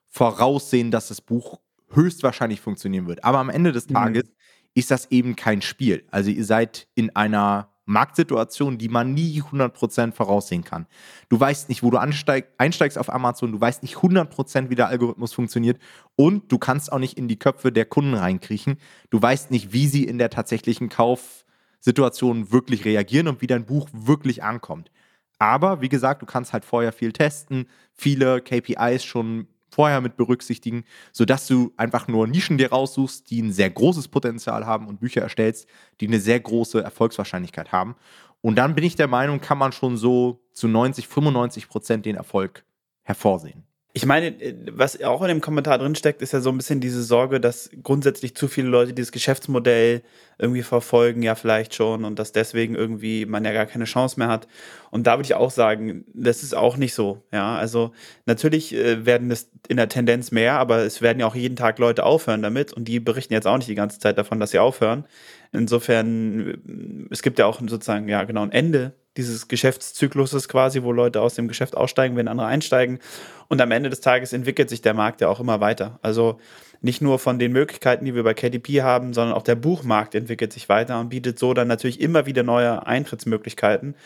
voraussehen, 0.09 0.91
dass 0.91 1.09
das 1.09 1.23
Buch 1.23 1.61
höchstwahrscheinlich 1.89 2.61
funktionieren 2.61 3.07
wird. 3.07 3.25
Aber 3.25 3.39
am 3.39 3.49
Ende 3.49 3.73
des 3.73 3.89
mhm. 3.89 3.95
Tages 3.95 4.25
mhm. 4.25 4.35
ist 4.75 4.91
das 4.91 5.11
eben 5.11 5.37
kein 5.37 5.63
Spiel. 5.63 6.05
Also 6.11 6.31
ihr 6.31 6.45
seid 6.45 6.87
in 6.95 7.17
einer 7.17 7.70
Marktsituationen, 7.91 8.79
die 8.79 8.89
man 8.89 9.13
nie 9.13 9.43
100% 9.43 10.13
voraussehen 10.13 10.65
kann. 10.65 10.87
Du 11.29 11.39
weißt 11.39 11.69
nicht, 11.69 11.83
wo 11.83 11.91
du 11.91 11.99
ansteig, 11.99 12.49
einsteigst 12.57 12.97
auf 12.97 13.13
Amazon, 13.13 13.53
du 13.53 13.61
weißt 13.61 13.83
nicht 13.83 13.97
100%, 13.97 14.71
wie 14.71 14.77
der 14.77 14.89
Algorithmus 14.89 15.33
funktioniert 15.33 15.79
und 16.17 16.51
du 16.51 16.59
kannst 16.59 16.93
auch 16.93 16.99
nicht 16.99 17.19
in 17.19 17.29
die 17.29 17.39
Köpfe 17.39 17.73
der 17.73 17.85
Kunden 17.85 18.15
reinkriechen. 18.15 18.79
Du 19.11 19.21
weißt 19.21 19.51
nicht, 19.51 19.73
wie 19.73 19.87
sie 19.87 20.05
in 20.05 20.19
der 20.19 20.31
tatsächlichen 20.31 20.89
Kaufsituation 20.89 22.53
wirklich 22.53 22.85
reagieren 22.85 23.29
und 23.29 23.43
wie 23.43 23.47
dein 23.47 23.67
Buch 23.67 23.89
wirklich 23.93 24.43
ankommt. 24.43 24.91
Aber 25.39 25.81
wie 25.81 25.89
gesagt, 25.89 26.23
du 26.23 26.27
kannst 26.27 26.53
halt 26.53 26.65
vorher 26.65 26.93
viel 26.93 27.13
testen, 27.13 27.67
viele 27.93 28.41
KPIs 28.41 29.05
schon 29.05 29.49
vorher 29.71 30.01
mit 30.01 30.17
berücksichtigen, 30.17 30.85
sodass 31.13 31.47
du 31.47 31.73
einfach 31.77 32.09
nur 32.09 32.27
Nischen 32.27 32.59
dir 32.59 32.71
raussuchst, 32.71 33.31
die 33.31 33.43
ein 33.43 33.53
sehr 33.53 33.71
großes 33.71 34.09
Potenzial 34.09 34.67
haben 34.67 34.87
und 34.89 35.01
Bücher 35.01 35.23
erstellst, 35.23 35.69
die 36.01 36.07
eine 36.07 36.21
sehr 36.21 36.41
große 36.41 36.83
Erfolgswahrscheinlichkeit 36.83 37.73
haben. 37.73 37.97
Und 38.41 38.57
dann 38.57 38.75
bin 38.75 38.85
ich 38.85 38.97
der 38.97 39.09
Meinung, 39.09 39.41
kann 39.41 39.59
man 39.59 39.73
schon 39.73 39.97
so 39.97 40.43
zu 40.53 40.69
90, 40.69 41.09
95 41.09 41.69
Prozent 41.69 42.07
den 42.07 42.17
Erfolg 42.17 42.65
hervorsehen. 43.03 43.65
Ich 43.93 44.07
meine, 44.07 44.29
äh, 44.41 44.55
was 44.71 45.03
auch 45.03 45.23
in 45.23 45.29
dem 45.29 45.41
Kommentar 45.41 45.79
drin 45.79 45.95
steckt, 45.97 46.23
ist 46.23 46.33
ja 46.33 46.41
so 46.41 46.51
ein 46.51 46.57
bisschen 46.57 46.81
diese 46.81 47.03
Sorge, 47.03 47.41
dass 47.41 47.71
grundsätzlich 47.83 48.37
zu 48.37 48.47
viele 48.47 48.69
Leute 48.69 48.93
dieses 48.93 49.11
Geschäftsmodell 49.11 50.03
irgendwie 50.39 50.63
verfolgen, 50.63 51.23
ja 51.23 51.35
vielleicht 51.35 51.75
schon, 51.75 52.05
und 52.05 52.19
dass 52.19 52.33
deswegen 52.33 52.75
irgendwie 52.75 53.27
man 53.27 53.45
ja 53.45 53.53
gar 53.53 53.67
keine 53.67 53.85
Chance 53.85 54.19
mehr 54.19 54.29
hat. 54.29 54.47
Und 54.91 55.07
da 55.07 55.15
würde 55.19 55.27
ich 55.27 55.35
auch 55.35 55.51
sagen, 55.51 56.05
das 56.15 56.43
ist 56.43 56.55
auch 56.55 56.77
nicht 56.77 56.95
so. 56.95 57.23
Ja, 57.33 57.57
also 57.57 57.93
natürlich 58.27 58.75
äh, 58.75 59.05
werden 59.07 59.31
es 59.31 59.51
in 59.69 59.77
der 59.77 59.89
Tendenz 59.89 60.31
mehr, 60.31 60.55
aber 60.55 60.79
es 60.79 61.03
werden 61.03 61.21
ja 61.21 61.27
auch 61.27 61.35
jeden 61.35 61.57
Tag 61.57 61.79
Leute 61.79 62.05
aufhören 62.05 62.43
damit 62.43 62.73
und 62.73 62.87
die 62.87 63.01
berichten 63.01 63.35
jetzt 63.35 63.47
auch 63.47 63.57
nicht 63.57 63.69
die 63.69 63.75
ganze 63.75 63.99
Zeit 63.99 64.19
davon, 64.19 64.41
dass 64.41 64.53
sie 64.53 64.59
aufhören. 64.61 65.05
Insofern, 65.53 67.09
es 67.11 67.23
gibt 67.23 67.39
ja 67.39 67.47
auch 67.47 67.61
sozusagen, 67.61 68.09
ja, 68.09 68.25
genau, 68.25 68.43
ein 68.43 68.53
Ende 68.53 68.95
dieses 69.17 69.49
Geschäftszykluses 69.49 70.49
quasi, 70.49 70.83
wo 70.83 70.93
Leute 70.93 71.21
aus 71.21 71.35
dem 71.35 71.49
Geschäft 71.49 71.77
aussteigen, 71.77 72.17
wenn 72.17 72.29
andere 72.29 72.47
einsteigen. 72.47 73.01
Und 73.49 73.61
am 73.61 73.73
Ende 73.73 73.91
des 73.91 74.01
Tages 74.01 74.33
entwickelt 74.33 74.71
sich 74.71 74.83
der 74.83 74.95
Markt 74.95 75.21
ja 75.21 75.29
auch 75.29 75.41
immer 75.41 75.61
weiter. 75.61 75.99
Also 76.03 76.39
nicht 76.81 77.03
nur 77.03 77.19
von 77.19 77.39
den 77.39 77.53
Möglichkeiten, 77.53 78.05
die 78.05 78.15
wir 78.15 78.23
bei 78.23 78.35
KDP 78.35 78.83
haben, 78.83 79.13
sondern 79.13 79.37
auch 79.37 79.43
der 79.43 79.57
Buchmarkt 79.57 80.15
entwickelt 80.15 80.53
sich 80.53 80.69
weiter 80.69 81.01
und 81.01 81.09
bietet 81.09 81.39
so 81.39 81.53
dann 81.53 81.69
natürlich 81.69 82.01
immer 82.01 82.27
wieder 82.27 82.43
neue 82.43 82.87
Eintrittsmöglichkeiten. 82.87 83.97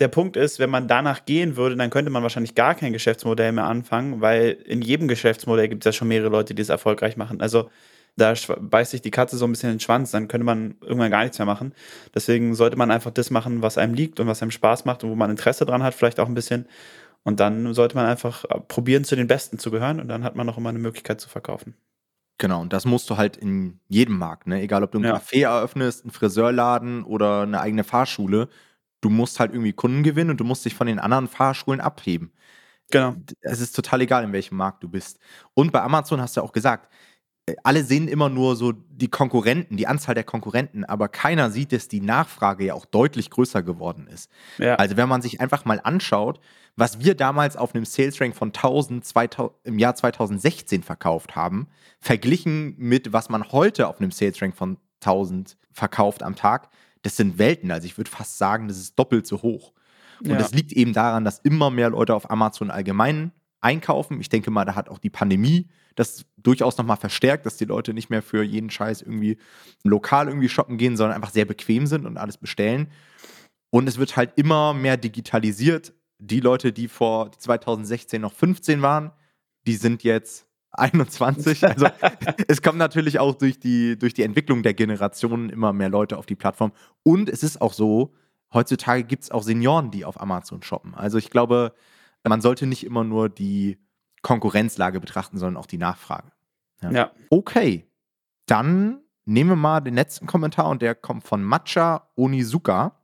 Der 0.00 0.08
Punkt 0.08 0.36
ist, 0.36 0.58
wenn 0.58 0.70
man 0.70 0.88
danach 0.88 1.24
gehen 1.24 1.56
würde, 1.56 1.76
dann 1.76 1.90
könnte 1.90 2.10
man 2.10 2.22
wahrscheinlich 2.22 2.54
gar 2.54 2.74
kein 2.74 2.92
Geschäftsmodell 2.92 3.52
mehr 3.52 3.64
anfangen, 3.64 4.20
weil 4.20 4.56
in 4.64 4.82
jedem 4.82 5.08
Geschäftsmodell 5.08 5.68
gibt 5.68 5.86
es 5.86 5.94
ja 5.94 5.96
schon 5.96 6.08
mehrere 6.08 6.30
Leute, 6.30 6.54
die 6.54 6.62
es 6.62 6.68
erfolgreich 6.68 7.16
machen. 7.16 7.40
Also 7.40 7.70
da 8.16 8.34
beißt 8.58 8.92
sich 8.92 9.02
die 9.02 9.10
Katze 9.10 9.36
so 9.36 9.46
ein 9.46 9.52
bisschen 9.52 9.70
in 9.70 9.76
den 9.76 9.80
Schwanz, 9.80 10.10
dann 10.10 10.28
könnte 10.28 10.44
man 10.44 10.76
irgendwann 10.80 11.10
gar 11.10 11.22
nichts 11.22 11.38
mehr 11.38 11.46
machen. 11.46 11.74
Deswegen 12.14 12.54
sollte 12.54 12.76
man 12.76 12.90
einfach 12.90 13.10
das 13.10 13.30
machen, 13.30 13.62
was 13.62 13.78
einem 13.78 13.94
liegt 13.94 14.20
und 14.20 14.26
was 14.26 14.42
einem 14.42 14.50
Spaß 14.50 14.86
macht 14.86 15.04
und 15.04 15.10
wo 15.10 15.14
man 15.14 15.30
Interesse 15.30 15.66
dran 15.66 15.82
hat, 15.82 15.94
vielleicht 15.94 16.18
auch 16.18 16.28
ein 16.28 16.34
bisschen. 16.34 16.66
Und 17.24 17.40
dann 17.40 17.74
sollte 17.74 17.96
man 17.96 18.06
einfach 18.06 18.44
probieren, 18.68 19.04
zu 19.04 19.16
den 19.16 19.26
Besten 19.26 19.58
zu 19.58 19.70
gehören 19.70 20.00
und 20.00 20.08
dann 20.08 20.24
hat 20.24 20.36
man 20.36 20.48
auch 20.48 20.58
immer 20.58 20.70
eine 20.70 20.78
Möglichkeit 20.78 21.20
zu 21.20 21.28
verkaufen. 21.28 21.74
Genau, 22.38 22.60
und 22.60 22.72
das 22.72 22.84
musst 22.84 23.08
du 23.08 23.16
halt 23.16 23.36
in 23.36 23.80
jedem 23.88 24.18
Markt, 24.18 24.46
ne? 24.46 24.60
Egal 24.60 24.84
ob 24.84 24.92
du 24.92 24.98
ein 24.98 25.04
ja. 25.04 25.16
Café 25.16 25.42
eröffnest, 25.44 26.04
einen 26.04 26.12
Friseurladen 26.12 27.02
oder 27.04 27.42
eine 27.42 27.60
eigene 27.60 27.82
Fahrschule, 27.82 28.48
du 29.00 29.08
musst 29.10 29.40
halt 29.40 29.52
irgendwie 29.52 29.72
Kunden 29.72 30.02
gewinnen 30.02 30.30
und 30.30 30.40
du 30.40 30.44
musst 30.44 30.64
dich 30.64 30.74
von 30.74 30.86
den 30.86 30.98
anderen 30.98 31.28
Fahrschulen 31.28 31.80
abheben. 31.80 32.32
Genau. 32.90 33.16
Es 33.40 33.60
ist 33.60 33.74
total 33.74 34.02
egal, 34.02 34.24
in 34.24 34.32
welchem 34.32 34.56
Markt 34.56 34.82
du 34.82 34.88
bist. 34.88 35.18
Und 35.54 35.72
bei 35.72 35.82
Amazon 35.82 36.20
hast 36.20 36.36
du 36.36 36.42
auch 36.42 36.52
gesagt, 36.52 36.92
äh, 36.92 36.96
alle 37.62 37.84
sehen 37.84 38.08
immer 38.08 38.28
nur 38.28 38.56
so 38.56 38.72
die 38.72 39.08
Konkurrenten, 39.08 39.76
die 39.76 39.86
Anzahl 39.86 40.14
der 40.14 40.24
Konkurrenten, 40.24 40.84
aber 40.84 41.08
keiner 41.08 41.50
sieht, 41.50 41.72
dass 41.72 41.86
die 41.86 42.00
Nachfrage 42.00 42.64
ja 42.64 42.74
auch 42.74 42.86
deutlich 42.86 43.30
größer 43.30 43.62
geworden 43.62 44.08
ist. 44.08 44.30
Ja. 44.58 44.74
Also 44.76 44.96
wenn 44.96 45.08
man 45.08 45.22
sich 45.22 45.40
einfach 45.40 45.64
mal 45.64 45.80
anschaut, 45.82 46.40
was 46.74 47.00
wir 47.00 47.14
damals 47.14 47.56
auf 47.56 47.74
einem 47.74 47.84
Sales 47.84 48.20
Rank 48.20 48.34
von 48.34 48.48
1000 48.48 49.04
2000, 49.04 49.56
im 49.64 49.78
Jahr 49.78 49.94
2016 49.94 50.82
verkauft 50.82 51.36
haben, 51.36 51.68
verglichen 52.00 52.74
mit 52.78 53.12
was 53.12 53.28
man 53.28 53.52
heute 53.52 53.86
auf 53.86 54.00
einem 54.00 54.10
Sales 54.10 54.42
Rank 54.42 54.56
von 54.56 54.78
1000 55.00 55.56
verkauft 55.72 56.22
am 56.22 56.34
Tag, 56.34 56.68
das 57.02 57.16
sind 57.16 57.38
Welten. 57.38 57.70
Also 57.70 57.86
ich 57.86 57.96
würde 57.96 58.10
fast 58.10 58.38
sagen, 58.38 58.66
das 58.66 58.78
ist 58.78 58.98
doppelt 58.98 59.26
so 59.26 59.42
hoch. 59.42 59.72
Und 60.20 60.30
ja. 60.30 60.36
das 60.36 60.52
liegt 60.52 60.72
eben 60.72 60.92
daran, 60.92 61.24
dass 61.24 61.38
immer 61.38 61.70
mehr 61.70 61.90
Leute 61.90 62.14
auf 62.14 62.30
Amazon 62.30 62.70
allgemein 62.70 63.32
einkaufen. 63.66 64.20
Ich 64.20 64.28
denke 64.28 64.50
mal, 64.50 64.64
da 64.64 64.74
hat 64.74 64.88
auch 64.88 64.98
die 64.98 65.10
Pandemie 65.10 65.68
das 65.96 66.26
durchaus 66.36 66.76
nochmal 66.76 66.98
verstärkt, 66.98 67.46
dass 67.46 67.56
die 67.56 67.64
Leute 67.64 67.94
nicht 67.94 68.10
mehr 68.10 68.22
für 68.22 68.42
jeden 68.42 68.70
Scheiß 68.70 69.02
irgendwie 69.02 69.38
lokal 69.82 70.28
irgendwie 70.28 70.48
shoppen 70.48 70.76
gehen, 70.76 70.96
sondern 70.96 71.16
einfach 71.16 71.32
sehr 71.32 71.46
bequem 71.46 71.86
sind 71.86 72.06
und 72.06 72.18
alles 72.18 72.36
bestellen. 72.36 72.88
Und 73.70 73.88
es 73.88 73.98
wird 73.98 74.16
halt 74.16 74.32
immer 74.36 74.74
mehr 74.74 74.96
digitalisiert 74.96 75.94
die 76.18 76.40
Leute, 76.40 76.72
die 76.72 76.88
vor 76.88 77.32
2016 77.32 78.20
noch 78.20 78.32
15 78.32 78.82
waren, 78.82 79.12
die 79.66 79.74
sind 79.74 80.02
jetzt 80.02 80.46
21. 80.72 81.64
Also 81.66 81.86
es 82.48 82.62
kommen 82.62 82.78
natürlich 82.78 83.18
auch 83.18 83.34
durch 83.34 83.58
die, 83.58 83.98
durch 83.98 84.14
die 84.14 84.22
Entwicklung 84.22 84.62
der 84.62 84.74
Generationen 84.74 85.48
immer 85.50 85.72
mehr 85.72 85.88
Leute 85.88 86.18
auf 86.18 86.26
die 86.26 86.34
Plattform. 86.34 86.72
Und 87.02 87.30
es 87.30 87.42
ist 87.42 87.60
auch 87.60 87.72
so, 87.72 88.14
heutzutage 88.52 89.04
gibt 89.04 89.24
es 89.24 89.30
auch 89.30 89.42
Senioren, 89.42 89.90
die 89.90 90.04
auf 90.04 90.20
Amazon 90.20 90.62
shoppen. 90.62 90.94
Also 90.94 91.16
ich 91.18 91.30
glaube, 91.30 91.74
man 92.28 92.40
sollte 92.40 92.66
nicht 92.66 92.84
immer 92.84 93.04
nur 93.04 93.28
die 93.28 93.78
Konkurrenzlage 94.22 95.00
betrachten, 95.00 95.38
sondern 95.38 95.56
auch 95.56 95.66
die 95.66 95.78
Nachfrage. 95.78 96.32
Ja. 96.82 96.90
ja. 96.90 97.10
Okay, 97.30 97.86
dann 98.46 99.00
nehmen 99.24 99.50
wir 99.50 99.56
mal 99.56 99.80
den 99.80 99.94
letzten 99.94 100.26
Kommentar 100.26 100.68
und 100.68 100.82
der 100.82 100.94
kommt 100.94 101.24
von 101.24 101.42
Matcha 101.42 102.08
Onizuka. 102.16 102.98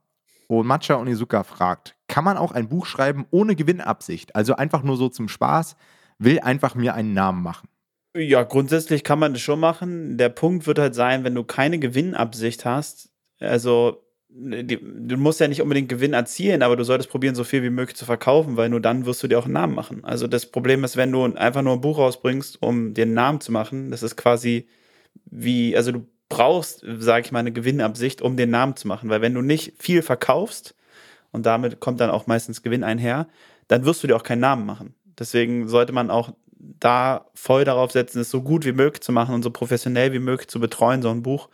Und 0.47 0.67
Matcha 0.67 0.95
Onizuka 0.95 1.43
fragt, 1.43 1.95
kann 2.07 2.23
man 2.23 2.37
auch 2.37 2.51
ein 2.51 2.69
Buch 2.69 2.85
schreiben 2.85 3.25
ohne 3.31 3.55
Gewinnabsicht? 3.55 4.35
Also 4.35 4.55
einfach 4.55 4.83
nur 4.83 4.97
so 4.97 5.09
zum 5.09 5.27
Spaß, 5.27 5.75
will 6.19 6.39
einfach 6.39 6.75
mir 6.75 6.93
einen 6.93 7.13
Namen 7.13 7.41
machen. 7.41 7.69
Ja, 8.15 8.43
grundsätzlich 8.43 9.03
kann 9.03 9.17
man 9.19 9.33
das 9.33 9.41
schon 9.41 9.59
machen. 9.59 10.17
Der 10.17 10.29
Punkt 10.29 10.67
wird 10.67 10.77
halt 10.77 10.93
sein, 10.93 11.23
wenn 11.23 11.33
du 11.33 11.43
keine 11.43 11.79
Gewinnabsicht 11.79 12.63
hast, 12.63 13.09
also 13.39 14.03
die, 14.35 14.79
du 14.81 15.17
musst 15.17 15.39
ja 15.39 15.47
nicht 15.47 15.61
unbedingt 15.61 15.89
Gewinn 15.89 16.13
erzielen, 16.13 16.63
aber 16.63 16.75
du 16.75 16.83
solltest 16.83 17.09
probieren, 17.09 17.35
so 17.35 17.43
viel 17.43 17.63
wie 17.63 17.69
möglich 17.69 17.95
zu 17.95 18.05
verkaufen, 18.05 18.57
weil 18.57 18.69
nur 18.69 18.81
dann 18.81 19.05
wirst 19.05 19.21
du 19.23 19.27
dir 19.27 19.37
auch 19.37 19.45
einen 19.45 19.53
Namen 19.53 19.75
machen. 19.75 20.03
Also 20.03 20.27
das 20.27 20.45
Problem 20.45 20.83
ist, 20.83 20.97
wenn 20.97 21.11
du 21.11 21.23
einfach 21.23 21.61
nur 21.61 21.73
ein 21.73 21.81
Buch 21.81 21.97
rausbringst, 21.97 22.61
um 22.61 22.93
dir 22.93 23.03
einen 23.03 23.13
Namen 23.13 23.41
zu 23.41 23.51
machen, 23.51 23.91
das 23.91 24.03
ist 24.03 24.15
quasi 24.15 24.67
wie, 25.25 25.77
also 25.77 25.91
du 25.91 26.07
brauchst, 26.29 26.83
sage 26.97 27.25
ich 27.25 27.31
mal, 27.31 27.39
eine 27.39 27.51
Gewinnabsicht, 27.51 28.21
um 28.21 28.35
den 28.35 28.49
Namen 28.49 28.75
zu 28.75 28.87
machen. 28.87 29.09
Weil 29.09 29.21
wenn 29.21 29.35
du 29.35 29.41
nicht 29.41 29.73
viel 29.77 30.01
verkaufst, 30.01 30.75
und 31.33 31.45
damit 31.45 31.81
kommt 31.81 31.99
dann 31.99 32.11
auch 32.11 32.27
meistens 32.27 32.61
Gewinn 32.61 32.85
einher, 32.85 33.27
dann 33.67 33.83
wirst 33.83 34.01
du 34.03 34.07
dir 34.07 34.15
auch 34.15 34.23
keinen 34.23 34.39
Namen 34.39 34.65
machen. 34.65 34.93
Deswegen 35.19 35.67
sollte 35.67 35.91
man 35.91 36.09
auch 36.09 36.33
da 36.79 37.25
voll 37.33 37.65
darauf 37.65 37.91
setzen, 37.91 38.19
es 38.19 38.29
so 38.29 38.41
gut 38.41 38.65
wie 38.65 38.71
möglich 38.71 39.01
zu 39.01 39.11
machen 39.11 39.35
und 39.35 39.43
so 39.43 39.51
professionell 39.51 40.13
wie 40.13 40.19
möglich 40.19 40.47
zu 40.47 40.59
betreuen, 40.59 41.01
so 41.01 41.09
ein 41.09 41.23
Buch. 41.23 41.49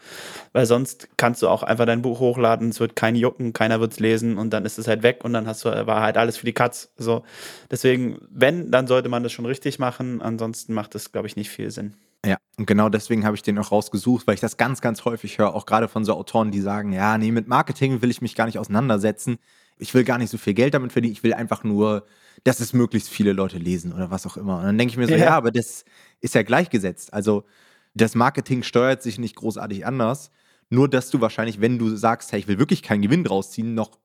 Weil 0.53 0.65
sonst 0.65 1.09
kannst 1.17 1.41
du 1.41 1.47
auch 1.47 1.63
einfach 1.63 1.85
dein 1.85 2.01
Buch 2.01 2.19
hochladen, 2.19 2.69
es 2.69 2.79
wird 2.79 2.95
kein 2.95 3.15
jucken, 3.15 3.53
keiner 3.53 3.79
wird 3.79 3.93
es 3.93 3.99
lesen 3.99 4.37
und 4.37 4.51
dann 4.51 4.65
ist 4.65 4.77
es 4.77 4.87
halt 4.87 5.03
weg 5.03 5.23
und 5.23 5.33
dann 5.33 5.47
hast 5.47 5.65
du, 5.65 5.87
war 5.87 6.01
halt 6.01 6.17
alles 6.17 6.37
für 6.37 6.45
die 6.45 6.53
Katz. 6.53 6.91
So. 6.97 7.23
Deswegen, 7.71 8.19
wenn, 8.29 8.71
dann 8.71 8.87
sollte 8.87 9.09
man 9.09 9.23
das 9.23 9.31
schon 9.31 9.45
richtig 9.45 9.79
machen. 9.79 10.21
Ansonsten 10.21 10.73
macht 10.73 10.95
es, 10.95 11.11
glaube 11.11 11.27
ich, 11.27 11.35
nicht 11.35 11.49
viel 11.49 11.71
Sinn. 11.71 11.95
Ja, 12.25 12.37
und 12.57 12.65
genau 12.65 12.89
deswegen 12.89 13.25
habe 13.25 13.35
ich 13.35 13.43
den 13.43 13.57
auch 13.57 13.71
rausgesucht, 13.71 14.27
weil 14.27 14.33
ich 14.33 14.41
das 14.41 14.57
ganz, 14.57 14.81
ganz 14.81 15.05
häufig 15.05 15.37
höre, 15.37 15.55
auch 15.55 15.65
gerade 15.65 15.87
von 15.87 16.03
so 16.03 16.13
Autoren, 16.13 16.51
die 16.51 16.59
sagen, 16.59 16.91
ja, 16.91 17.17
nee, 17.17 17.31
mit 17.31 17.47
Marketing 17.47 18.01
will 18.01 18.11
ich 18.11 18.21
mich 18.21 18.35
gar 18.35 18.45
nicht 18.45 18.59
auseinandersetzen. 18.59 19.37
Ich 19.77 19.93
will 19.93 20.03
gar 20.03 20.17
nicht 20.17 20.29
so 20.29 20.37
viel 20.37 20.53
Geld 20.53 20.73
damit 20.73 20.91
verdienen, 20.91 21.13
ich 21.13 21.23
will 21.23 21.33
einfach 21.33 21.63
nur, 21.63 22.05
dass 22.43 22.59
es 22.59 22.73
möglichst 22.73 23.09
viele 23.09 23.33
Leute 23.33 23.57
lesen 23.57 23.93
oder 23.93 24.11
was 24.11 24.25
auch 24.25 24.37
immer. 24.37 24.57
Und 24.57 24.63
dann 24.63 24.77
denke 24.77 24.91
ich 24.91 24.97
mir 24.97 25.07
so, 25.07 25.13
ja. 25.13 25.25
ja, 25.25 25.37
aber 25.37 25.51
das 25.51 25.85
ist 26.21 26.35
ja 26.35 26.43
gleichgesetzt. 26.43 27.13
Also 27.13 27.45
das 27.93 28.15
Marketing 28.15 28.63
steuert 28.63 29.01
sich 29.01 29.17
nicht 29.17 29.35
großartig 29.35 29.85
anders. 29.85 30.31
Nur, 30.69 30.87
dass 30.87 31.09
du 31.09 31.19
wahrscheinlich, 31.19 31.61
wenn 31.61 31.79
du 31.79 31.95
sagst, 31.95 32.31
hey, 32.31 32.39
ich 32.39 32.47
will 32.47 32.59
wirklich 32.59 32.83
keinen 32.83 33.01
Gewinn 33.01 33.23
draus 33.23 33.51
ziehen, 33.51 33.73
noch 33.73 33.97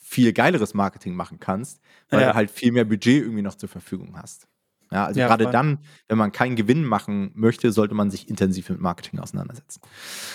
viel 0.00 0.32
geileres 0.32 0.74
Marketing 0.74 1.14
machen 1.14 1.40
kannst, 1.40 1.80
weil 2.10 2.20
ja. 2.20 2.28
du 2.28 2.34
halt 2.34 2.50
viel 2.50 2.70
mehr 2.70 2.84
Budget 2.84 3.22
irgendwie 3.22 3.42
noch 3.42 3.54
zur 3.54 3.68
Verfügung 3.68 4.16
hast. 4.16 4.46
Ja, 4.90 5.06
also 5.06 5.18
ja, 5.18 5.26
gerade 5.26 5.44
voll. 5.44 5.52
dann, 5.52 5.78
wenn 6.06 6.18
man 6.18 6.32
keinen 6.32 6.54
Gewinn 6.54 6.84
machen 6.84 7.32
möchte, 7.34 7.72
sollte 7.72 7.94
man 7.94 8.10
sich 8.10 8.28
intensiv 8.28 8.68
mit 8.68 8.78
Marketing 8.78 9.20
auseinandersetzen. 9.20 9.80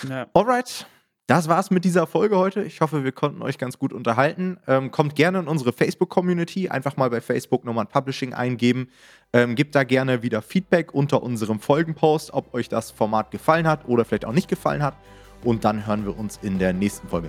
Ja. 0.08 0.26
Alright. 0.34 0.86
Das 1.28 1.46
war's 1.46 1.70
mit 1.70 1.84
dieser 1.84 2.06
Folge 2.06 2.38
heute. 2.38 2.62
Ich 2.62 2.80
hoffe, 2.80 3.04
wir 3.04 3.12
konnten 3.12 3.42
euch 3.42 3.58
ganz 3.58 3.78
gut 3.78 3.92
unterhalten. 3.92 4.56
Ähm, 4.66 4.90
kommt 4.90 5.14
gerne 5.14 5.40
in 5.40 5.46
unsere 5.46 5.74
Facebook-Community. 5.74 6.70
Einfach 6.70 6.96
mal 6.96 7.10
bei 7.10 7.20
Facebook 7.20 7.66
nochmal 7.66 7.84
Publishing 7.84 8.32
eingeben. 8.32 8.88
Ähm, 9.34 9.54
gebt 9.54 9.74
da 9.74 9.84
gerne 9.84 10.22
wieder 10.22 10.40
Feedback 10.40 10.94
unter 10.94 11.22
unserem 11.22 11.60
Folgenpost, 11.60 12.32
ob 12.32 12.54
euch 12.54 12.70
das 12.70 12.90
Format 12.90 13.30
gefallen 13.30 13.68
hat 13.68 13.86
oder 13.86 14.06
vielleicht 14.06 14.24
auch 14.24 14.32
nicht 14.32 14.48
gefallen 14.48 14.82
hat. 14.82 14.96
Und 15.44 15.66
dann 15.66 15.86
hören 15.86 16.06
wir 16.06 16.18
uns 16.18 16.38
in 16.40 16.58
der 16.58 16.72
nächsten 16.72 17.08
Folge. 17.08 17.28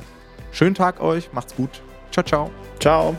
Schönen 0.53 0.75
Tag 0.75 1.01
euch, 1.01 1.33
macht's 1.33 1.53
gut. 1.53 1.81
Ciao, 2.09 2.23
ciao. 2.23 2.49
Ciao. 2.79 3.17